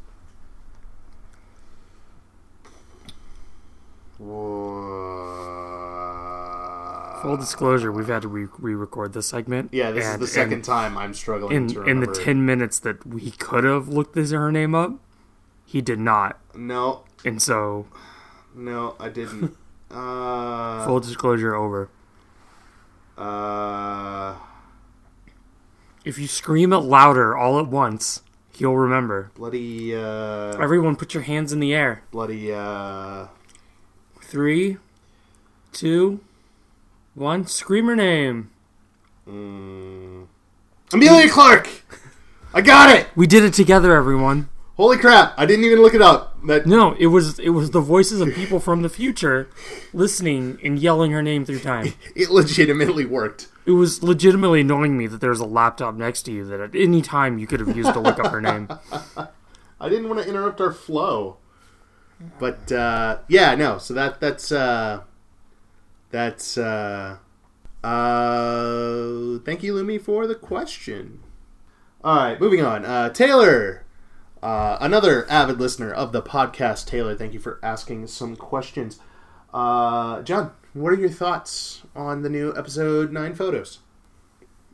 Whoa. 4.17 4.39
Full 7.21 7.37
disclosure, 7.37 7.93
we've 7.93 8.09
had 8.09 8.23
to 8.23 8.29
re- 8.29 8.49
re-record 8.59 9.13
this 9.13 9.27
segment. 9.27 9.69
Yeah, 9.71 9.91
this 9.91 10.07
and- 10.07 10.15
is 10.15 10.21
the 10.31 10.35
second 10.35 10.63
time 10.63 10.97
I'm 10.97 11.13
struggling 11.13 11.55
In 11.55 11.87
in 11.87 12.01
the 12.01 12.07
ten 12.07 12.47
minutes 12.47 12.81
that 12.81 13.07
we 13.07 13.33
could 13.33 13.65
have 13.65 13.87
looked 13.87 14.15
this 14.15 14.31
her 14.31 14.51
name 14.51 14.75
up, 14.75 14.95
he 15.67 15.83
did 15.83 15.99
not, 15.99 16.41
No, 16.55 17.05
and 17.23 17.43
so 17.43 17.85
no, 18.57 18.97
I 18.99 19.09
didn't. 19.09 19.57
uh, 19.91 20.85
full 20.87 20.99
disclosure 21.01 21.55
over. 21.55 21.89
uh, 23.17 24.35
If 26.05 26.19
you 26.19 26.27
scream 26.27 26.73
it 26.73 26.79
louder 26.79 27.37
all 27.37 27.59
at 27.61 27.69
once, 27.69 28.23
he'll 28.53 28.75
remember. 28.77 29.31
bloody, 29.37 29.95
uh, 29.95 30.57
Everyone, 30.61 30.97
put 30.97 31.15
your 31.15 31.23
hands 31.23 31.53
in 31.53 31.61
the 31.61 31.75
air. 31.75 32.03
bloody, 32.11 32.53
uh, 32.53 33.27
Three, 34.23 34.79
two, 35.73 36.19
one. 37.15 37.47
Scream 37.47 37.87
her 37.87 37.95
name. 37.97 38.51
mm, 39.29 40.27
Emilia 40.93 41.29
Clarke. 41.31 41.69
I 42.55 42.61
got 42.61 42.91
it. 42.91 43.07
We 43.15 43.27
did 43.29 43.45
it 43.45 43.55
together, 43.55 43.95
everyone. 43.95 44.49
Holy 44.77 44.99
crap! 44.99 45.33
I 45.39 45.47
didn't 45.47 45.65
even 45.65 45.81
look 45.81 45.95
it 45.95 46.03
up. 46.03 46.37
That 46.47 46.67
No, 46.67 46.93
it 46.99 47.07
was 47.07 47.39
it 47.39 47.51
was 47.51 47.71
the 47.71 47.81
voices 47.81 48.21
of 48.21 48.35
people 48.35 48.61
from 48.61 48.83
the 48.83 48.91
future 48.91 49.49
listening 49.95 50.59
and 50.63 50.79
yelling 50.79 51.13
her 51.13 51.23
name 51.23 51.47
through 51.47 51.61
time. 51.61 51.95
it 52.15 52.29
legitimately 52.29 53.07
worked. 53.07 53.49
It 53.65 53.71
was 53.71 54.03
legitimately 54.03 54.61
annoying 54.61 54.99
me 54.99 55.07
that 55.07 55.23
there's 55.23 55.41
a 55.41 55.47
laptop 55.47 55.95
next 55.95 56.25
to 56.25 56.33
you 56.33 56.45
that 56.45 56.61
at 56.61 56.75
any 56.75 57.01
time 57.01 57.39
you 57.39 57.47
could 57.47 57.61
have 57.61 57.75
used 57.75 57.95
to 57.95 58.01
look 58.01 58.19
up 58.19 58.31
her 58.31 58.41
name. 58.43 58.69
I 59.81 59.89
didn't 59.89 60.11
want 60.11 60.23
to 60.23 60.29
interrupt 60.29 60.61
our 60.61 60.73
flow, 60.73 61.39
but 62.39 62.71
uh, 62.71 63.21
yeah, 63.29 63.55
no. 63.55 63.79
So 63.79 63.95
that 63.95 64.21
that's 64.21 64.53
uh, 64.53 65.05
that's 66.11 66.59
uh, 66.59 67.17
uh, 67.83 69.39
thank 69.47 69.63
you, 69.63 69.73
Lumi, 69.73 69.99
for 69.99 70.27
the 70.27 70.35
question. 70.35 71.23
All 72.05 72.17
right, 72.17 72.39
moving 72.39 72.61
on. 72.61 72.85
Uh, 72.85 73.09
Taylor, 73.09 73.86
uh, 74.43 74.79
another 74.81 75.29
avid 75.31 75.59
listener 75.59 75.93
of 75.93 76.13
the 76.13 76.23
podcast. 76.23 76.87
Taylor, 76.87 77.15
thank 77.15 77.33
you 77.33 77.41
for 77.41 77.59
asking 77.63 78.07
some 78.07 78.37
questions. 78.37 79.01
Uh, 79.53 80.23
John, 80.23 80.53
what 80.75 80.93
are 80.93 80.97
your 80.97 81.09
thoughts 81.09 81.83
on 81.95 82.23
the 82.23 82.29
new 82.29 82.55
episode 82.57 83.11
nine 83.11 83.35
photos? 83.35 83.79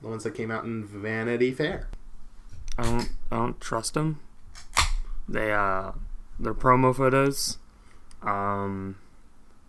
The 0.01 0.09
ones 0.09 0.25
that 0.25 0.35
came 0.35 0.51
out 0.51 0.65
in 0.65 0.85
Vanity 0.85 1.53
Fair. 1.53 1.89
I 2.77 2.83
don't 2.83 3.09
I 3.31 3.37
don't 3.37 3.61
trust 3.61 3.95
them. 3.95 4.19
They 5.29 5.53
uh 5.53 5.93
they're 6.41 6.55
promo 6.55 6.95
photos. 6.95 7.59
Um 8.23 8.97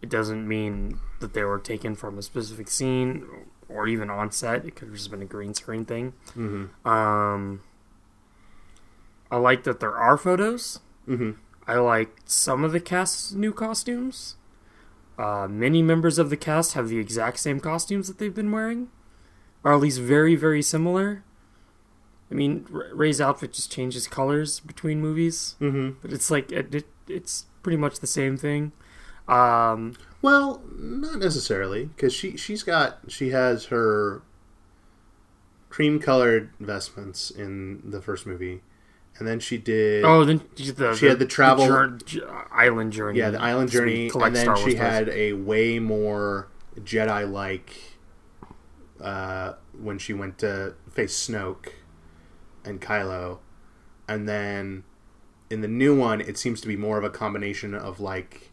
it 0.01 0.09
doesn't 0.09 0.47
mean 0.47 0.99
that 1.19 1.33
they 1.33 1.43
were 1.43 1.59
taken 1.59 1.95
from 1.95 2.17
a 2.17 2.23
specific 2.23 2.67
scene 2.67 3.27
or 3.69 3.87
even 3.87 4.09
on 4.09 4.31
set. 4.31 4.65
It 4.65 4.75
could 4.75 4.87
have 4.87 4.97
just 4.97 5.11
been 5.11 5.21
a 5.21 5.25
green 5.25 5.53
screen 5.53 5.85
thing. 5.85 6.13
Mm-hmm. 6.35 6.87
Um 6.87 7.61
I 9.33 9.37
like 9.37 9.63
that 9.63 9.79
there 9.79 9.95
are 9.95 10.17
photos. 10.17 10.79
Mm-hmm. 11.07 11.31
I 11.67 11.75
like 11.75 12.17
some 12.25 12.63
of 12.63 12.71
the 12.71 12.79
cast's 12.79 13.33
new 13.33 13.51
costumes. 13.51 14.35
Uh, 15.17 15.47
many 15.49 15.81
members 15.81 16.19
of 16.19 16.29
the 16.29 16.37
cast 16.37 16.73
have 16.73 16.89
the 16.89 16.99
exact 16.99 17.39
same 17.39 17.59
costumes 17.59 18.07
that 18.07 18.19
they've 18.19 18.33
been 18.33 18.51
wearing, 18.51 18.89
or 19.63 19.73
at 19.73 19.79
least 19.79 19.99
very, 19.99 20.35
very 20.35 20.61
similar. 20.61 21.23
I 22.31 22.35
mean, 22.35 22.65
Rey's 22.69 23.21
outfit 23.21 23.53
just 23.53 23.71
changes 23.71 24.07
colors 24.07 24.59
between 24.59 25.01
movies, 25.01 25.55
Mm-hmm. 25.59 25.99
but 26.01 26.11
it's 26.13 26.29
like 26.31 26.51
it, 26.51 26.73
it, 26.75 26.85
it's 27.07 27.45
pretty 27.63 27.77
much 27.77 27.99
the 27.99 28.07
same 28.07 28.37
thing. 28.37 28.71
Um, 29.27 29.95
Well, 30.21 30.61
not 30.75 31.17
necessarily, 31.19 31.85
because 31.85 32.13
she 32.13 32.37
she's 32.37 32.61
got 32.63 32.99
she 33.07 33.29
has 33.29 33.65
her 33.65 34.21
cream 35.69 35.99
colored 35.99 36.49
vestments 36.59 37.31
in 37.31 37.81
the 37.89 38.01
first 38.01 38.25
movie, 38.25 38.61
and 39.19 39.27
then 39.27 39.39
she 39.39 39.57
did 39.57 40.03
oh, 40.03 40.23
then 40.25 40.41
the, 40.55 40.95
She 40.97 41.05
had 41.07 41.19
the 41.19 41.25
travel- 41.25 41.65
jour- 41.67 41.97
j- 42.05 42.21
island 42.51 42.91
journey. 42.93 43.19
yeah 43.19 43.29
the 43.29 43.41
island 43.41 43.69
journey, 43.71 44.09
and 44.13 44.35
then 44.35 44.43
Star 44.43 44.57
she 44.57 44.63
Wars 44.63 44.75
had 44.75 45.09
a 45.09 45.33
way 45.33 45.79
more 45.79 46.47
Jedi 46.79 47.29
like 47.31 47.75
uh, 49.01 49.53
when 49.77 49.97
she 49.97 50.13
went 50.13 50.37
to 50.39 50.73
face 50.89 51.27
Snoke 51.27 51.67
and 52.65 52.79
Kylo, 52.81 53.39
and 54.07 54.27
then 54.27 54.83
in 55.49 55.61
the 55.61 55.67
new 55.67 55.95
one 55.97 56.21
it 56.21 56.37
seems 56.37 56.61
to 56.61 56.67
be 56.67 56.75
more 56.75 56.97
of 56.97 57.03
a 57.03 57.09
combination 57.09 57.73
of 57.75 57.99
like 57.99 58.51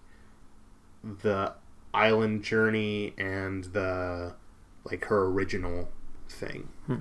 the 1.02 1.54
island 1.94 2.42
journey 2.42 3.14
and 3.16 3.64
the 3.64 4.34
like 4.84 5.04
her 5.06 5.24
original 5.26 5.88
thing 6.28 6.68
Hmm. 6.86 6.96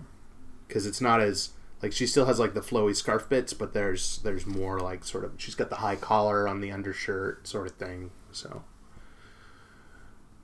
because 0.67 0.85
it's 0.85 1.01
not 1.01 1.19
as 1.21 1.49
like 1.81 1.91
she 1.93 2.05
still 2.05 2.25
has 2.25 2.39
like 2.39 2.53
the 2.53 2.61
flowy 2.61 2.95
scarf 2.95 3.27
bits 3.29 3.53
but 3.53 3.73
there's 3.73 4.17
there's 4.19 4.45
more 4.45 4.79
like 4.79 5.03
sort 5.03 5.23
of 5.23 5.31
she's 5.37 5.55
got 5.55 5.69
the 5.69 5.77
high 5.77 5.95
collar 5.95 6.47
on 6.47 6.61
the 6.61 6.71
undershirt 6.71 7.47
sort 7.47 7.67
of 7.67 7.73
thing 7.75 8.11
so 8.31 8.63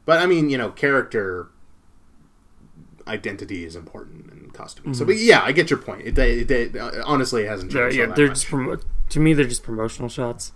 but 0.06 0.19
i 0.19 0.26
mean 0.26 0.50
you 0.50 0.58
know 0.58 0.69
character 0.71 1.50
identity 3.08 3.63
is 3.65 3.76
important 3.76 4.32
in 4.32 4.50
costuming 4.52 4.93
so 4.95 5.06
but 5.06 5.17
yeah 5.17 5.41
i 5.43 5.52
get 5.52 5.69
your 5.69 5.78
point 5.78 6.02
it, 6.02 6.17
it, 6.17 6.50
it- 6.50 6.76
honestly 7.06 7.43
it 7.43 7.48
hasn't 7.48 7.71
They're, 7.71 7.89
changed 7.91 7.98
yeah, 8.10 8.15
they're 8.15 8.28
much. 8.28 8.38
just 8.41 8.48
promo- 8.48 8.84
to 9.10 9.19
me 9.19 9.34
they're 9.34 9.45
just 9.45 9.63
promotional 9.63 10.10
shots. 10.10 10.52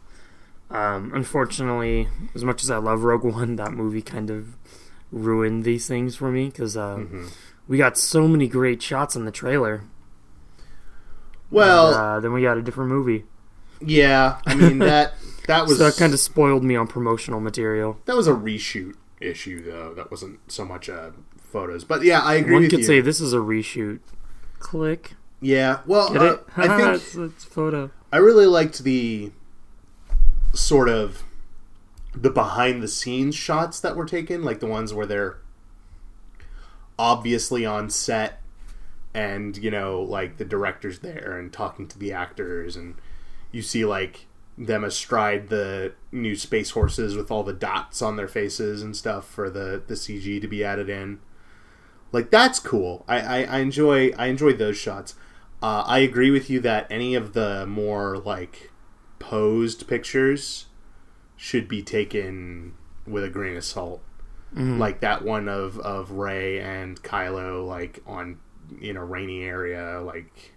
Um, 0.72 1.12
unfortunately, 1.16 2.08
as 2.36 2.44
much 2.44 2.62
as 2.64 2.70
I 2.70 2.78
love 2.78 3.04
Rogue 3.04 3.24
One, 3.24 3.56
that 3.56 3.74
movie 3.74 4.04
kind 4.04 4.30
of 4.30 4.56
ruined 5.12 5.64
these 5.64 5.88
things 5.88 6.16
for 6.16 6.32
me 6.32 6.46
because 6.46 6.78
uh, 6.78 6.98
Mhm. 6.98 7.32
we 7.68 7.78
got 7.80 7.98
so 7.98 8.28
many 8.28 8.48
great 8.48 8.80
shots 8.80 9.16
in 9.16 9.26
the 9.26 9.32
trailer. 9.32 9.82
Well 11.52 11.88
and, 11.88 11.96
uh, 11.96 12.20
then 12.20 12.34
we 12.34 12.42
got 12.42 12.58
a 12.58 12.62
different 12.62 12.90
movie, 12.90 13.26
yeah 13.82 14.40
i 14.46 14.56
mean 14.56 14.80
that 14.80 15.14
that 15.48 15.66
was 15.68 15.78
so 15.78 15.86
that 15.86 15.96
kind 15.98 16.14
of 16.14 16.20
spoiled 16.20 16.64
me 16.64 16.76
on 16.76 16.88
promotional 16.88 17.40
material. 17.40 17.98
that 18.06 18.16
was 18.16 18.28
a 18.28 18.34
reshoot 18.34 18.96
issue 19.20 19.62
though 19.64 19.94
that 19.94 20.10
wasn't 20.12 20.40
so 20.52 20.64
much 20.66 20.90
uh 20.90 21.12
photos 21.38 21.84
but 21.84 22.04
yeah 22.04 22.20
i 22.22 22.36
agree 22.36 22.54
One 22.54 22.70
could 22.70 22.80
you 22.80 22.86
say 22.86 23.02
this 23.02 23.20
is 23.20 23.34
a 23.34 23.38
reshoot. 23.38 24.00
Click, 24.60 25.14
yeah 25.42 25.80
well 25.86 26.16
uh, 26.18 26.38
i 26.58 26.68
think 26.68 26.96
it's, 26.96 27.16
it's 27.16 27.46
photo. 27.46 27.92
I 28.12 28.18
really 28.18 28.46
liked 28.48 28.84
the 28.84 29.32
sort 30.54 30.90
of 30.90 31.24
the 32.16 32.30
behind 32.32 32.82
the 32.82 32.88
scenes 32.88 33.36
shots 33.36 33.80
that 33.82 33.96
were 33.96 34.06
taken, 34.06 34.44
like 34.44 34.60
the 34.60 34.66
ones 34.68 34.94
where 34.94 35.06
they're 35.06 35.38
obviously 36.98 37.66
on 37.66 37.90
set 37.90 38.42
and, 39.14 39.58
you 39.58 39.72
know, 39.72 40.02
like 40.02 40.38
the 40.38 40.46
director's 40.46 41.00
there 41.00 41.38
and 41.40 41.52
talking 41.52 41.88
to 41.88 41.98
the 42.00 42.12
actors 42.14 42.76
and 42.76 42.96
you 43.52 43.62
see 43.62 43.84
like 43.86 44.26
them 44.58 44.84
astride 44.84 45.50
the 45.50 45.94
new 46.12 46.36
space 46.36 46.72
horses 46.72 47.16
with 47.16 47.32
all 47.32 47.44
the 47.44 47.54
dots 47.54 48.02
on 48.02 48.18
their 48.18 48.28
faces 48.28 48.82
and 48.84 48.96
stuff 48.96 49.26
for 49.28 49.50
the, 49.50 49.82
the 49.88 49.94
CG 49.96 50.40
to 50.42 50.48
be 50.48 50.64
added 50.64 50.90
in. 50.90 51.20
Like 52.12 52.30
that's 52.30 52.60
cool. 52.60 53.06
I, 53.08 53.20
I, 53.20 53.44
I 53.44 53.60
enjoy 53.60 54.12
I 54.18 54.28
enjoy 54.28 54.54
those 54.54 54.78
shots. 54.78 55.16
Uh, 55.62 55.84
I 55.86 56.00
agree 56.00 56.32
with 56.32 56.50
you 56.50 56.60
that 56.62 56.88
any 56.90 57.16
of 57.16 57.34
the 57.34 57.66
more 57.68 58.18
like 58.18 58.72
posed 59.20 59.88
pictures 59.88 60.66
should 61.36 61.68
be 61.68 61.82
taken 61.84 62.74
with 63.08 63.24
a 63.24 63.30
grain 63.30 63.56
of 63.58 63.64
salt. 63.64 64.02
Mhm. 64.56 64.80
Like 64.80 65.00
that 65.02 65.24
one 65.24 65.48
of 65.48 65.78
of 65.80 66.12
Rey 66.12 66.60
and 66.60 67.02
Kylo 67.04 67.66
like 67.68 68.00
on 68.08 68.40
in 68.82 68.98
a 68.98 69.04
rainy 69.06 69.44
area 69.44 70.02
like 70.02 70.54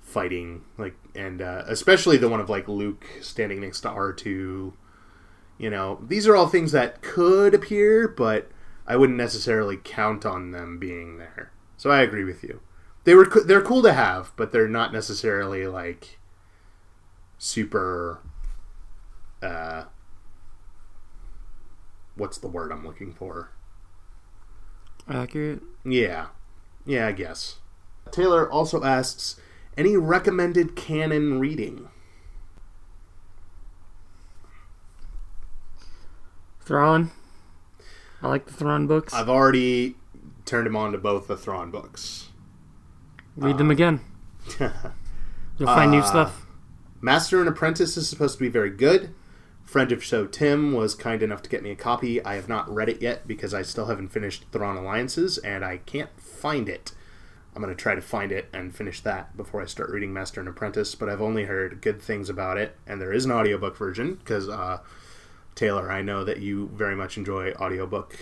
fighting 0.00 0.64
like 0.78 0.94
and 1.14 1.42
uh, 1.42 1.62
especially 1.66 2.16
the 2.16 2.28
one 2.28 2.40
of 2.40 2.48
like 2.48 2.66
Luke 2.68 3.04
standing 3.20 3.60
next 3.60 3.80
to 3.82 3.88
R2 3.88 4.72
you 5.58 5.70
know 5.70 5.98
these 6.06 6.26
are 6.26 6.34
all 6.36 6.46
things 6.48 6.72
that 6.72 7.02
could 7.02 7.54
appear 7.54 8.08
but 8.08 8.50
I 8.86 8.96
wouldn't 8.96 9.18
necessarily 9.18 9.76
count 9.76 10.24
on 10.24 10.50
them 10.52 10.78
being 10.78 11.18
there 11.18 11.52
so 11.76 11.90
I 11.90 12.00
agree 12.00 12.24
with 12.24 12.42
you 12.42 12.60
they 13.04 13.14
were 13.14 13.26
co- 13.26 13.42
they're 13.44 13.60
cool 13.62 13.82
to 13.82 13.92
have 13.92 14.32
but 14.36 14.50
they're 14.52 14.68
not 14.68 14.92
necessarily 14.92 15.66
like 15.66 16.18
super 17.36 18.20
uh 19.42 19.84
what's 22.16 22.38
the 22.38 22.48
word 22.48 22.72
I'm 22.72 22.84
looking 22.86 23.12
for 23.12 23.50
Accurate. 25.08 25.62
yeah. 25.86 26.26
Yeah, 26.88 27.06
I 27.06 27.12
guess. 27.12 27.56
Taylor 28.10 28.50
also 28.50 28.82
asks 28.82 29.38
any 29.76 29.94
recommended 29.98 30.74
canon 30.74 31.38
reading? 31.38 31.88
Thrawn. 36.60 37.10
I 38.22 38.28
like 38.28 38.46
the 38.46 38.54
Thrawn 38.54 38.86
books. 38.86 39.12
I've 39.12 39.28
already 39.28 39.96
turned 40.46 40.66
him 40.66 40.76
on 40.76 40.92
to 40.92 40.98
both 40.98 41.28
the 41.28 41.36
Thrawn 41.36 41.70
books. 41.70 42.30
Read 43.36 43.58
them 43.58 43.70
again. 43.70 44.00
You'll 44.58 45.66
find 45.66 45.90
new 45.90 45.98
Uh, 46.00 46.06
stuff. 46.06 46.46
Master 47.02 47.38
and 47.38 47.48
Apprentice 47.50 47.98
is 47.98 48.08
supposed 48.08 48.38
to 48.38 48.40
be 48.40 48.48
very 48.48 48.70
good. 48.70 49.14
Friend 49.68 49.92
of 49.92 50.02
Show 50.02 50.26
Tim 50.26 50.72
was 50.72 50.94
kind 50.94 51.22
enough 51.22 51.42
to 51.42 51.50
get 51.50 51.62
me 51.62 51.70
a 51.70 51.76
copy. 51.76 52.24
I 52.24 52.36
have 52.36 52.48
not 52.48 52.74
read 52.74 52.88
it 52.88 53.02
yet 53.02 53.28
because 53.28 53.52
I 53.52 53.60
still 53.60 53.84
haven't 53.84 54.08
finished 54.08 54.46
Thrawn 54.50 54.78
Alliances 54.78 55.36
and 55.36 55.62
I 55.62 55.76
can't 55.76 56.08
find 56.18 56.70
it. 56.70 56.92
I'm 57.54 57.60
going 57.60 57.76
to 57.76 57.78
try 57.78 57.94
to 57.94 58.00
find 58.00 58.32
it 58.32 58.48
and 58.50 58.74
finish 58.74 59.02
that 59.02 59.36
before 59.36 59.60
I 59.60 59.66
start 59.66 59.90
reading 59.90 60.10
Master 60.10 60.40
and 60.40 60.48
Apprentice, 60.48 60.94
but 60.94 61.10
I've 61.10 61.20
only 61.20 61.44
heard 61.44 61.82
good 61.82 62.00
things 62.00 62.30
about 62.30 62.56
it, 62.56 62.76
and 62.86 62.98
there 62.98 63.12
is 63.12 63.26
an 63.26 63.30
audiobook 63.30 63.76
version 63.76 64.14
because, 64.14 64.48
uh, 64.48 64.78
Taylor, 65.54 65.92
I 65.92 66.00
know 66.00 66.24
that 66.24 66.38
you 66.38 66.70
very 66.72 66.96
much 66.96 67.18
enjoy 67.18 67.52
audiobook 67.52 68.16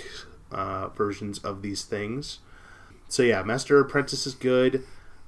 uh, 0.51 0.89
versions 0.89 1.39
of 1.39 1.63
these 1.63 1.85
things. 1.85 2.41
So, 3.07 3.23
yeah, 3.23 3.45
Master 3.45 3.79
Apprentice 3.79 4.27
is 4.27 4.35
good. 4.35 4.83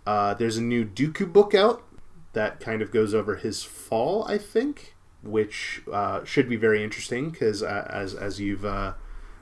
Uh, 0.04 0.34
there's 0.34 0.56
a 0.56 0.62
new 0.62 0.84
Dooku 0.84 1.32
book 1.32 1.54
out 1.54 1.84
that 2.32 2.58
kind 2.58 2.82
of 2.82 2.90
goes 2.90 3.14
over 3.14 3.36
his 3.36 3.62
fall, 3.62 4.26
I 4.26 4.36
think, 4.36 4.96
which 5.22 5.82
uh, 5.92 6.24
should 6.24 6.48
be 6.48 6.56
very 6.56 6.82
interesting 6.82 7.30
because, 7.30 7.62
uh, 7.62 7.86
as 7.90 8.14
as 8.14 8.40
you've 8.40 8.64
uh, 8.64 8.94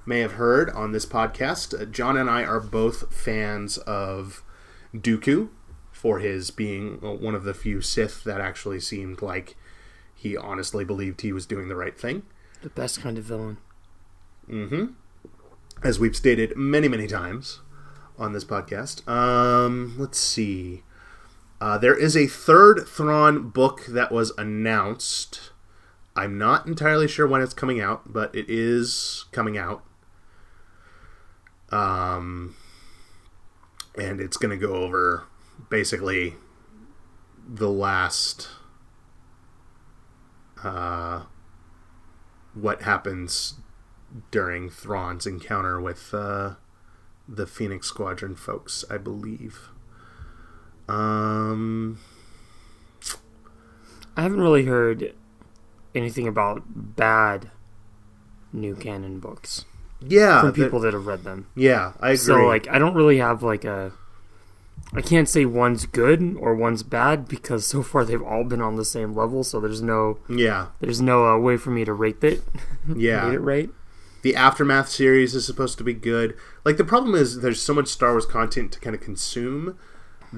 may 0.04 0.20
have 0.20 0.32
heard 0.32 0.70
on 0.70 0.92
this 0.92 1.06
podcast, 1.06 1.80
uh, 1.80 1.84
John 1.84 2.16
and 2.16 2.30
I 2.30 2.44
are 2.44 2.60
both 2.60 3.12
fans 3.14 3.78
of 3.78 4.42
Dooku 4.94 5.48
for 5.92 6.18
his 6.18 6.50
being 6.50 6.98
one 7.00 7.34
of 7.34 7.44
the 7.44 7.54
few 7.54 7.80
Sith 7.80 8.22
that 8.24 8.40
actually 8.40 8.80
seemed 8.80 9.22
like 9.22 9.56
he 10.14 10.36
honestly 10.36 10.84
believed 10.84 11.20
he 11.20 11.32
was 11.32 11.46
doing 11.46 11.68
the 11.68 11.76
right 11.76 11.98
thing. 11.98 12.22
The 12.62 12.70
best 12.70 13.00
kind 13.00 13.18
of 13.18 13.24
villain. 13.24 13.58
Mm-hmm. 14.48 14.86
As 15.82 15.98
we've 15.98 16.16
stated 16.16 16.56
many, 16.56 16.88
many 16.88 17.06
times 17.06 17.60
on 18.18 18.32
this 18.32 18.44
podcast. 18.44 19.06
Um, 19.08 19.94
let's 19.98 20.18
see. 20.18 20.82
Uh, 21.60 21.78
there 21.78 21.96
is 21.96 22.16
a 22.16 22.26
third 22.26 22.86
Thrawn 22.86 23.50
book 23.50 23.86
that 23.86 24.12
was 24.12 24.32
announced. 24.38 25.50
I'm 26.16 26.38
not 26.38 26.66
entirely 26.66 27.07
sure 27.07 27.26
when 27.26 27.42
it's 27.42 27.52
coming 27.52 27.81
out, 27.81 28.12
but 28.12 28.35
it 28.35 28.46
is 28.48 29.26
coming 29.33 29.59
out. 29.59 29.85
Um, 31.70 32.57
and 33.98 34.20
it's 34.20 34.38
going 34.38 34.59
to 34.59 34.66
go 34.66 34.74
over 34.74 35.24
basically 35.68 36.35
the 37.46 37.68
last 37.68 38.48
uh, 40.64 41.24
what 42.55 42.83
happens 42.83 43.55
during 44.31 44.70
Thrawn's 44.70 45.26
encounter 45.26 45.81
with 45.81 46.14
uh, 46.14 46.55
the 47.29 47.46
Phoenix 47.46 47.88
Squadron 47.88 48.35
folks, 48.35 48.85
I 48.90 48.96
believe. 48.96 49.68
Um, 50.88 51.98
I 54.16 54.22
haven't 54.22 54.40
really 54.40 54.64
heard 54.64 55.14
anything 55.96 56.28
about 56.28 56.62
bad 56.66 57.50
new 58.52 58.74
canon 58.76 59.18
books 59.18 59.64
yeah, 60.00 60.40
from 60.42 60.52
people 60.52 60.80
that 60.80 60.92
have 60.92 61.06
read 61.06 61.24
them. 61.24 61.48
yeah, 61.54 61.92
I 62.00 62.11
agree. 62.11 62.16
So 62.16 62.46
like 62.46 62.68
I 62.68 62.78
don't 62.78 62.94
really 62.94 63.18
have 63.18 63.42
like 63.42 63.64
a 63.64 63.92
I 64.92 65.00
can't 65.00 65.28
say 65.28 65.44
one's 65.44 65.87
good 65.87 66.37
or 66.38 66.54
one's 66.54 66.82
bad 66.82 67.26
because 67.28 67.66
so 67.66 67.82
far 67.82 68.04
they've 68.04 68.22
all 68.22 68.44
been 68.44 68.61
on 68.61 68.76
the 68.76 68.85
same 68.85 69.14
level 69.14 69.42
so 69.42 69.61
there's 69.61 69.82
no 69.82 70.18
yeah, 70.28 70.68
there's 70.80 71.00
no 71.00 71.26
uh, 71.26 71.38
way 71.38 71.56
for 71.56 71.70
me 71.70 71.85
to 71.85 71.92
rate 71.92 72.22
it 72.22 72.42
yeah. 72.96 73.26
rate 73.26 73.35
it 73.35 73.40
right. 73.40 73.70
the 74.22 74.37
aftermath 74.37 74.88
series 74.88 75.35
is 75.35 75.44
supposed 75.44 75.78
to 75.78 75.85
be 75.85 75.94
good 75.94 76.37
like 76.64 76.76
the 76.76 76.85
problem 76.85 77.14
is 77.14 77.40
there's 77.40 77.61
so 77.61 77.74
much 77.74 77.88
star 77.88 78.12
wars 78.12 78.26
content 78.26 78.72
to 78.72 78.80
kind 78.80 78.94
of 78.94 79.02
consume 79.02 79.76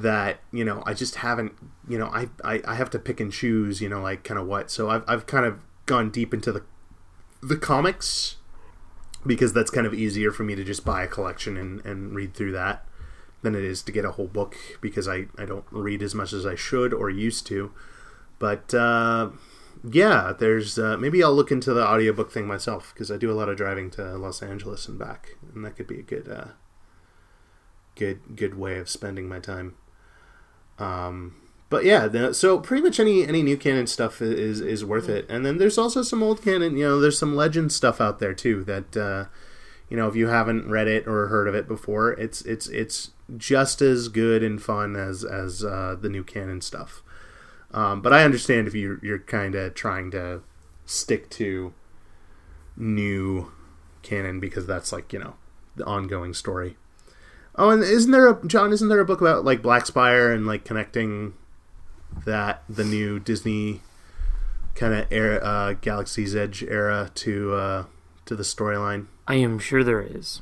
that 0.03 0.41
you 0.53 0.65
know 0.65 0.83
i 0.87 0.95
just 0.95 1.17
haven't 1.17 1.53
you 1.89 1.99
know 1.99 2.07
i 2.07 2.29
i, 2.45 2.61
I 2.67 2.75
have 2.75 2.91
to 2.91 2.99
pick 2.99 3.21
and 3.21 3.33
choose 3.33 3.81
you 3.81 3.89
know 3.89 4.01
like 4.01 4.25
kind 4.25 4.39
of 4.39 4.47
what 4.47 4.71
so 4.71 4.91
I've, 4.91 5.05
I've 5.07 5.27
kind 5.27 5.45
of 5.45 5.61
gone 5.87 6.11
deep 6.11 6.35
into 6.35 6.53
the 6.53 6.63
the 7.43 7.57
comics 7.57 8.37
because 9.27 9.53
that's 9.53 9.71
kind 9.71 9.87
of 9.87 9.95
easier 9.95 10.31
for 10.31 10.43
me 10.43 10.55
to 10.55 10.65
just 10.65 10.85
buy 10.85 11.03
a 11.03 11.09
collection 11.09 11.57
and, 11.57 11.85
and 11.85 12.15
read 12.15 12.35
through 12.35 12.53
that 12.53 12.85
than 13.43 13.55
it 13.55 13.65
is 13.65 13.83
to 13.83 13.93
get 13.93 14.05
a 14.05 14.13
whole 14.13 14.27
book 14.27 14.57
because 14.81 15.09
I, 15.09 15.27
I 15.37 15.45
don't 15.45 15.65
read 15.71 16.03
as 16.03 16.15
much 16.15 16.33
as 16.33 16.45
I 16.47 16.55
should 16.55 16.93
or 16.93 17.09
used 17.09 17.47
to. 17.49 17.73
But 18.39 18.73
uh, 18.75 19.31
yeah, 19.89 20.33
there's 20.39 20.79
uh, 20.79 20.97
maybe 20.97 21.23
I'll 21.23 21.35
look 21.35 21.51
into 21.51 21.73
the 21.73 21.87
audiobook 21.87 22.33
thing 22.33 22.47
myself 22.47 22.93
because 22.95 23.11
I 23.11 23.17
do 23.17 23.31
a 23.31 23.35
lot 23.35 23.49
of 23.49 23.57
driving 23.57 23.91
to 23.93 24.17
Los 24.17 24.43
Angeles 24.43 24.89
and 24.89 24.99
back, 24.99 25.31
and 25.55 25.65
that 25.65 25.77
could 25.77 25.87
be 25.87 26.01
a 26.01 26.03
good 26.03 26.29
uh, 26.29 26.49
good 27.95 28.37
good 28.37 28.57
way 28.57 28.79
of 28.79 28.89
spending 28.89 29.29
my 29.29 29.39
time. 29.39 29.77
Um, 30.79 31.35
but 31.71 31.85
yeah, 31.85 32.09
the, 32.09 32.33
so 32.33 32.59
pretty 32.59 32.83
much 32.83 32.99
any 32.99 33.27
any 33.27 33.43
new 33.43 33.57
canon 33.57 33.87
stuff 33.87 34.23
is 34.23 34.61
is 34.61 34.85
worth 34.85 35.09
it. 35.09 35.27
And 35.29 35.45
then 35.45 35.59
there's 35.59 35.79
also 35.79 36.03
some 36.03 36.23
old 36.23 36.43
canon. 36.43 36.77
You 36.77 36.85
know, 36.85 37.01
there's 37.01 37.19
some 37.19 37.37
legend 37.37 37.73
stuff 37.73 38.01
out 38.01 38.19
there 38.21 38.35
too 38.35 38.65
that 38.65 38.97
uh, 38.97 39.25
you 39.91 39.97
know 39.97 40.09
if 40.09 40.17
you 40.17 40.29
haven't 40.29 40.69
read 40.69 40.89
it 40.89 41.07
or 41.07 41.29
heard 41.29 41.49
of 41.49 41.55
it 41.55 41.69
before, 41.69 42.13
it's 42.13 42.41
it's 42.43 42.69
it's 42.69 43.11
just 43.37 43.83
as 43.83 44.09
good 44.09 44.43
and 44.43 44.63
fun 44.63 44.97
as 44.97 45.25
as 45.25 45.63
uh, 45.63 45.97
the 46.01 46.09
new 46.09 46.25
canon 46.25 46.63
stuff. 46.63 47.03
Um, 47.71 48.01
but 48.01 48.15
I 48.15 48.25
understand 48.25 48.67
if 48.67 48.75
you 48.75 48.99
you're 49.03 49.19
kind 49.19 49.55
of 49.55 49.75
trying 49.75 50.11
to 50.13 50.43
stick 50.87 51.29
to 51.31 51.75
new 52.77 53.53
canon 54.03 54.41
because 54.41 54.67
that's 54.67 54.91
like 54.91 55.13
you 55.13 55.19
know 55.19 55.35
the 55.77 55.85
ongoing 55.85 56.33
story. 56.33 56.79
Oh, 57.59 57.71
and 57.71 57.83
isn't 57.83 58.11
there 58.13 58.29
a 58.29 58.47
John? 58.47 58.73
Isn't 58.73 58.89
there 58.89 59.01
a 59.01 59.05
book 59.05 59.21
about 59.21 59.45
like 59.45 59.61
Black 59.63 59.85
Spire 59.87 60.33
and 60.33 60.47
like 60.47 60.65
connecting 60.65 61.35
that 62.25 62.63
the 62.69 62.85
new 62.85 63.19
Disney 63.19 63.81
kind 64.75 64.95
of 64.95 65.07
era, 65.11 65.37
uh, 65.39 65.73
Galaxy's 65.75 66.37
Edge 66.37 66.63
era 66.63 67.11
to 67.17 67.55
uh, 67.55 67.85
to 68.27 68.37
the 68.37 68.45
storyline? 68.45 69.07
I 69.27 69.35
am 69.35 69.59
sure 69.59 69.83
there 69.83 70.01
is. 70.01 70.41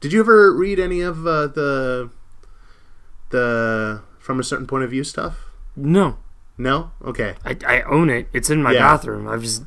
Did 0.00 0.12
you 0.12 0.20
ever 0.20 0.54
read 0.54 0.78
any 0.78 1.00
of 1.00 1.26
uh, 1.26 1.48
the 1.48 2.10
the 3.30 4.02
from 4.18 4.38
a 4.40 4.44
certain 4.44 4.66
point 4.66 4.84
of 4.84 4.90
view 4.90 5.04
stuff? 5.04 5.46
No. 5.76 6.18
No. 6.58 6.90
Okay. 7.04 7.34
I, 7.44 7.56
I 7.66 7.82
own 7.82 8.10
it. 8.10 8.28
It's 8.32 8.50
in 8.50 8.62
my 8.62 8.72
Yeah. 8.72 8.80
bathroom. 8.80 9.28
I've 9.28 9.42
just 9.42 9.62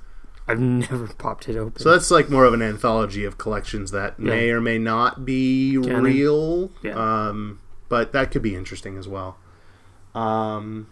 I've 0.47 0.60
never 0.60 1.08
popped 1.17 1.47
it 1.47 1.56
open. 1.56 1.82
So 1.82 1.91
that's 1.91 2.12
like 2.12 2.29
more 2.29 2.45
of 2.45 2.53
an 2.53 2.62
anthology 2.62 3.23
of 3.23 3.38
collections 3.38 3.91
that 3.91 4.19
may 4.19 4.49
or 4.49 4.60
may 4.62 4.77
not 4.77 5.25
be 5.25 5.79
Canon. 5.82 6.03
real. 6.03 6.71
Yeah. 6.82 7.27
Um, 7.27 7.60
but 7.89 8.12
that 8.13 8.32
could 8.32 8.41
be 8.41 8.56
interesting 8.56 8.97
as 8.97 9.08
well. 9.08 9.38
Um, 10.15 10.88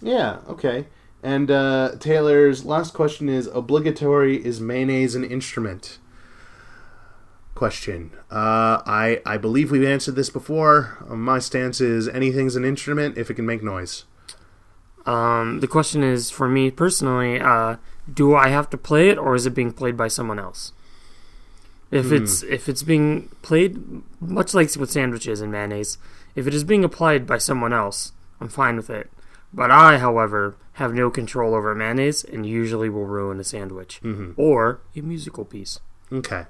yeah, 0.00 0.38
okay. 0.48 0.86
And 1.22 1.50
uh, 1.50 1.92
Taylor's 1.98 2.64
last 2.64 2.94
question 2.94 3.28
is 3.28 3.46
obligatory 3.48 4.44
is 4.44 4.60
mayonnaise 4.60 5.14
an 5.14 5.24
instrument? 5.24 5.98
Question. 7.54 8.10
Uh, 8.30 8.82
I 8.86 9.22
I 9.24 9.38
believe 9.38 9.70
we've 9.70 9.82
answered 9.82 10.14
this 10.14 10.28
before. 10.28 11.04
My 11.08 11.38
stance 11.38 11.80
is 11.80 12.06
anything's 12.06 12.54
an 12.54 12.64
instrument 12.64 13.16
if 13.16 13.30
it 13.30 13.34
can 13.34 13.46
make 13.46 13.62
noise. 13.62 14.04
Um, 15.06 15.60
the 15.60 15.68
question 15.68 16.02
is 16.02 16.30
for 16.30 16.48
me 16.48 16.70
personally, 16.70 17.40
uh, 17.40 17.76
do 18.12 18.34
I 18.34 18.48
have 18.48 18.70
to 18.70 18.76
play 18.76 19.08
it 19.08 19.18
or 19.18 19.34
is 19.34 19.46
it 19.46 19.54
being 19.54 19.72
played 19.72 19.96
by 19.96 20.08
someone 20.08 20.38
else? 20.38 20.72
If 21.90 22.10
it's 22.10 22.42
if 22.42 22.68
it's 22.68 22.82
being 22.82 23.28
played 23.42 24.02
much 24.20 24.54
like 24.54 24.74
with 24.74 24.90
sandwiches 24.90 25.40
and 25.40 25.52
mayonnaise, 25.52 25.98
if 26.34 26.46
it 26.46 26.54
is 26.54 26.64
being 26.64 26.82
applied 26.84 27.26
by 27.26 27.38
someone 27.38 27.72
else, 27.72 28.12
I'm 28.40 28.48
fine 28.48 28.76
with 28.76 28.90
it. 28.90 29.10
But 29.52 29.70
I, 29.70 29.98
however, 29.98 30.56
have 30.74 30.92
no 30.92 31.10
control 31.10 31.54
over 31.54 31.74
mayonnaise 31.74 32.24
and 32.24 32.44
usually 32.44 32.88
will 32.90 33.06
ruin 33.06 33.38
a 33.40 33.44
sandwich 33.44 34.00
or 34.36 34.80
a 34.96 35.00
musical 35.00 35.44
piece. 35.44 35.78
Okay. 36.12 36.46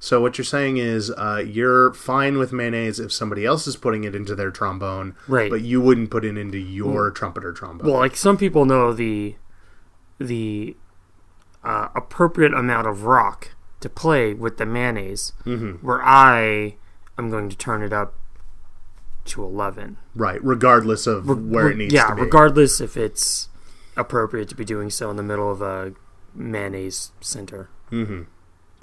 So 0.00 0.20
what 0.20 0.38
you're 0.38 0.44
saying 0.44 0.76
is 0.76 1.10
uh, 1.10 1.42
you're 1.44 1.92
fine 1.92 2.38
with 2.38 2.52
mayonnaise 2.52 3.00
if 3.00 3.12
somebody 3.12 3.44
else 3.44 3.66
is 3.66 3.76
putting 3.76 4.04
it 4.04 4.14
into 4.14 4.34
their 4.36 4.50
trombone, 4.52 5.16
Right. 5.26 5.50
But 5.50 5.62
you 5.62 5.80
wouldn't 5.80 6.10
put 6.10 6.24
it 6.24 6.38
into 6.38 6.58
your 6.58 7.10
trumpet 7.10 7.44
or 7.44 7.52
trombone. 7.52 7.88
Well, 7.90 7.98
like 7.98 8.16
some 8.16 8.36
people 8.36 8.64
know 8.64 8.92
the 8.92 9.34
the 10.18 10.76
uh, 11.64 11.88
appropriate 11.94 12.54
amount 12.54 12.86
of 12.86 13.04
rock 13.04 13.50
to 13.80 13.88
play 13.88 14.34
with 14.34 14.56
the 14.58 14.66
mayonnaise, 14.66 15.32
where 15.80 16.02
I 16.02 16.76
am 17.16 17.30
going 17.30 17.48
to 17.48 17.56
turn 17.56 17.82
it 17.82 17.92
up 17.92 18.14
to 19.26 19.42
eleven. 19.44 19.96
right, 20.14 20.42
regardless 20.44 21.06
of 21.06 21.26
where 21.26 21.66
Re- 21.66 21.72
it 21.72 21.76
needs 21.76 21.94
yeah, 21.94 22.08
to 22.08 22.14
be. 22.14 22.20
Yeah, 22.20 22.24
regardless 22.24 22.80
if 22.80 22.96
it's 22.96 23.48
appropriate 23.96 24.48
to 24.48 24.54
be 24.54 24.64
doing 24.64 24.90
so 24.90 25.10
in 25.10 25.16
the 25.16 25.22
middle 25.22 25.50
of 25.50 25.60
a 25.60 25.92
mayonnaise 26.34 27.10
center, 27.20 27.68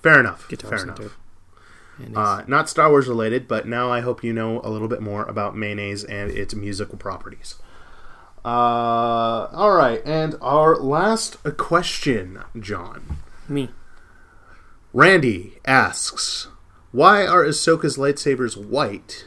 Fair 0.05 0.19
enough. 0.19 0.47
guitar 0.47 0.69
Fair 0.69 0.83
enough. 0.83 1.17
Uh, 2.15 2.43
not 2.45 2.69
Star 2.69 2.91
Wars 2.91 3.07
related, 3.07 3.47
but 3.47 3.67
now 3.67 3.91
I 3.91 4.01
hope 4.01 4.23
you 4.23 4.33
know 4.33 4.61
a 4.63 4.69
little 4.69 4.87
bit 4.87 5.01
more 5.01 5.23
about 5.23 5.57
mayonnaise 5.57 6.03
and 6.03 6.29
its 6.29 6.53
musical 6.53 6.95
properties. 6.95 7.55
Uh, 8.43 9.49
all 9.51 9.73
right, 9.73 10.03
and 10.05 10.35
our 10.41 10.75
last 10.75 11.37
question, 11.57 12.43
John. 12.59 13.17
Me. 13.49 13.71
Randy 14.93 15.57
asks, 15.65 16.49
"Why 16.91 17.25
are 17.25 17.43
Ahsoka's 17.43 17.97
lightsabers 17.97 18.55
white 18.55 19.25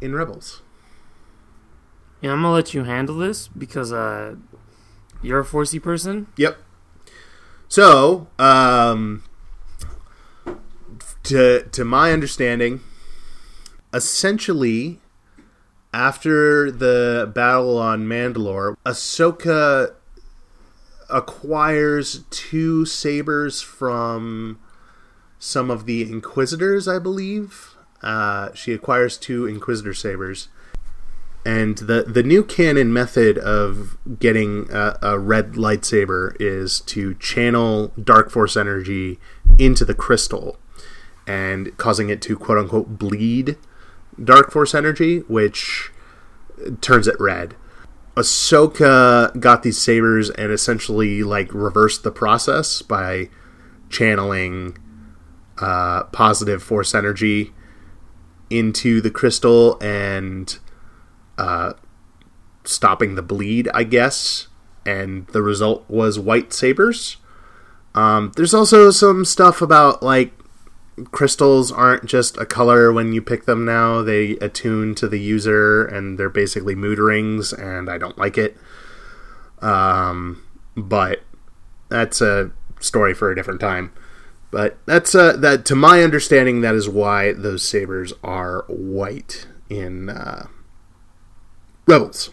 in 0.00 0.12
Rebels?" 0.12 0.62
Yeah, 2.20 2.32
I'm 2.32 2.42
gonna 2.42 2.52
let 2.52 2.74
you 2.74 2.82
handle 2.82 3.18
this 3.18 3.46
because 3.46 3.92
uh, 3.92 4.34
you're 5.22 5.38
a 5.38 5.44
forcey 5.44 5.80
person. 5.80 6.26
Yep. 6.36 6.58
So, 7.68 8.26
um, 8.40 9.22
to 11.24 11.64
to 11.72 11.84
my 11.84 12.12
understanding, 12.12 12.80
essentially, 13.92 15.00
after 15.92 16.70
the 16.70 17.30
battle 17.34 17.78
on 17.78 18.06
Mandalore, 18.06 18.76
Ahsoka 18.86 19.94
acquires 21.10 22.24
two 22.30 22.84
sabers 22.84 23.60
from 23.60 24.58
some 25.38 25.70
of 25.70 25.86
the 25.86 26.02
Inquisitors, 26.02 26.88
I 26.88 26.98
believe. 26.98 27.74
Uh, 28.02 28.52
she 28.54 28.72
acquires 28.72 29.16
two 29.16 29.46
Inquisitor 29.46 29.94
sabers. 29.94 30.48
And 31.46 31.76
the 31.76 32.04
the 32.04 32.22
new 32.22 32.42
canon 32.42 32.90
method 32.92 33.36
of 33.36 33.98
getting 34.18 34.66
a, 34.72 34.98
a 35.02 35.18
red 35.18 35.52
lightsaber 35.52 36.34
is 36.40 36.80
to 36.82 37.14
channel 37.14 37.92
dark 38.02 38.30
force 38.30 38.56
energy 38.56 39.18
into 39.58 39.84
the 39.84 39.94
crystal 39.94 40.58
and 41.26 41.76
causing 41.78 42.10
it 42.10 42.20
to 42.22 42.36
quote 42.36 42.58
unquote 42.58 42.98
bleed 42.98 43.56
dark 44.22 44.50
force 44.50 44.74
energy, 44.74 45.18
which 45.20 45.90
turns 46.80 47.06
it 47.06 47.16
red. 47.18 47.54
Ahsoka 48.16 49.38
got 49.40 49.62
these 49.62 49.78
sabers 49.78 50.30
and 50.30 50.52
essentially 50.52 51.22
like 51.22 51.52
reversed 51.52 52.04
the 52.04 52.12
process 52.12 52.80
by 52.80 53.28
channeling 53.90 54.78
uh, 55.58 56.04
positive 56.04 56.62
force 56.62 56.94
energy 56.94 57.52
into 58.50 59.00
the 59.00 59.10
crystal 59.10 59.78
and 59.80 60.58
uh, 61.38 61.72
stopping 62.62 63.14
the 63.14 63.22
bleed, 63.22 63.68
I 63.74 63.82
guess. 63.84 64.48
And 64.86 65.26
the 65.28 65.42
result 65.42 65.84
was 65.88 66.18
white 66.18 66.52
sabers. 66.52 67.16
Um, 67.94 68.32
there's 68.36 68.54
also 68.54 68.90
some 68.90 69.24
stuff 69.24 69.62
about 69.62 70.02
like 70.02 70.32
crystals 71.10 71.72
aren't 71.72 72.04
just 72.04 72.36
a 72.38 72.46
color 72.46 72.92
when 72.92 73.12
you 73.12 73.22
pick 73.22 73.44
them 73.44 73.64
now. 73.64 74.02
They 74.02 74.32
attune 74.32 74.94
to 74.96 75.08
the 75.08 75.20
user 75.20 75.84
and 75.84 76.18
they're 76.18 76.28
basically 76.28 76.74
mood 76.74 76.98
rings, 76.98 77.52
and 77.52 77.90
I 77.90 77.98
don't 77.98 78.18
like 78.18 78.38
it. 78.38 78.56
Um, 79.60 80.42
but 80.76 81.22
that's 81.88 82.20
a 82.20 82.50
story 82.80 83.14
for 83.14 83.30
a 83.30 83.34
different 83.34 83.60
time. 83.60 83.92
But 84.50 84.78
that's 84.86 85.14
uh, 85.14 85.36
that. 85.38 85.64
To 85.66 85.74
my 85.74 86.02
understanding, 86.02 86.60
that 86.60 86.76
is 86.76 86.88
why 86.88 87.32
those 87.32 87.66
sabers 87.66 88.12
are 88.22 88.64
white 88.68 89.48
in 89.68 90.08
uh, 90.08 90.46
Rebels. 91.86 92.30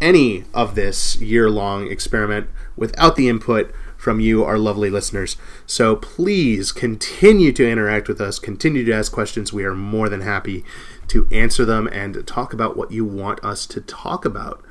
any 0.01 0.45
of 0.53 0.75
this 0.75 1.19
year 1.21 1.49
long 1.49 1.87
experiment 1.91 2.49
without 2.75 3.15
the 3.15 3.27
input 3.27 3.73
from 3.97 4.19
you, 4.19 4.45
our 4.45 4.57
lovely 4.57 4.89
listeners. 4.89 5.35
So 5.65 5.95
please 5.97 6.71
continue 6.71 7.51
to 7.51 7.69
interact 7.69 8.07
with 8.07 8.21
us, 8.21 8.39
continue 8.39 8.85
to 8.85 8.93
ask 8.93 9.11
questions. 9.11 9.51
We 9.51 9.65
are 9.65 9.75
more 9.75 10.07
than 10.07 10.21
happy 10.21 10.63
to 11.09 11.27
answer 11.31 11.65
them 11.65 11.87
and 11.91 12.25
talk 12.25 12.53
about 12.53 12.77
what 12.77 12.91
you 12.91 13.03
want 13.03 13.43
us 13.43 13.65
to 13.67 13.81
talk 13.81 14.23
about. 14.23 14.63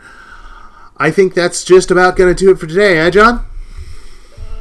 I 0.96 1.10
think 1.10 1.34
that's 1.34 1.62
just 1.62 1.90
about 1.90 2.16
going 2.16 2.34
to 2.34 2.44
do 2.44 2.50
it 2.50 2.58
for 2.58 2.66
today, 2.66 2.98
eh, 2.98 3.10
John? 3.10 3.44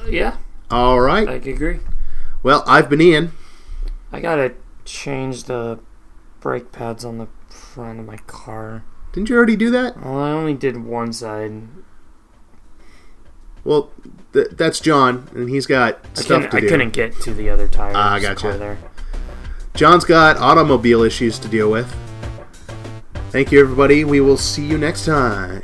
Yeah, 0.08 0.38
All 0.70 1.00
right. 1.00 1.28
I 1.28 1.34
agree. 1.34 1.80
Well, 2.44 2.64
I've 2.68 2.90
been 2.90 3.02
Ian. 3.02 3.32
I 4.12 4.20
gotta 4.20 4.54
change 4.86 5.46
the 5.46 5.80
brake 6.40 6.72
pads 6.72 7.04
on 7.04 7.18
the 7.18 7.28
front 7.50 8.00
of 8.00 8.06
my 8.06 8.18
car. 8.18 8.84
Didn't 9.18 9.30
you 9.30 9.36
already 9.36 9.56
do 9.56 9.72
that? 9.72 10.00
Well, 10.00 10.20
I 10.20 10.30
only 10.30 10.54
did 10.54 10.78
one 10.86 11.12
side. 11.12 11.64
Well, 13.64 13.90
th- 14.32 14.50
that's 14.52 14.80
John, 14.80 15.28
and 15.34 15.50
he's 15.50 15.66
got 15.66 16.06
I 16.16 16.22
stuff 16.22 16.52
to 16.52 16.58
I 16.58 16.60
do. 16.60 16.70
couldn't 16.70 16.92
get 16.94 17.20
to 17.22 17.34
the 17.34 17.50
other 17.50 17.68
tire. 17.68 17.94
Ah, 17.96 18.20
gotcha. 18.20 18.78
John's 19.74 20.06
got 20.06 20.38
automobile 20.38 21.02
issues 21.02 21.40
to 21.40 21.48
deal 21.48 21.72
with. 21.72 21.92
Thank 23.32 23.52
you, 23.52 23.60
everybody. 23.60 24.04
We 24.04 24.22
will 24.22 24.38
see 24.38 24.64
you 24.64 24.78
next 24.78 25.06
time. 25.06 25.62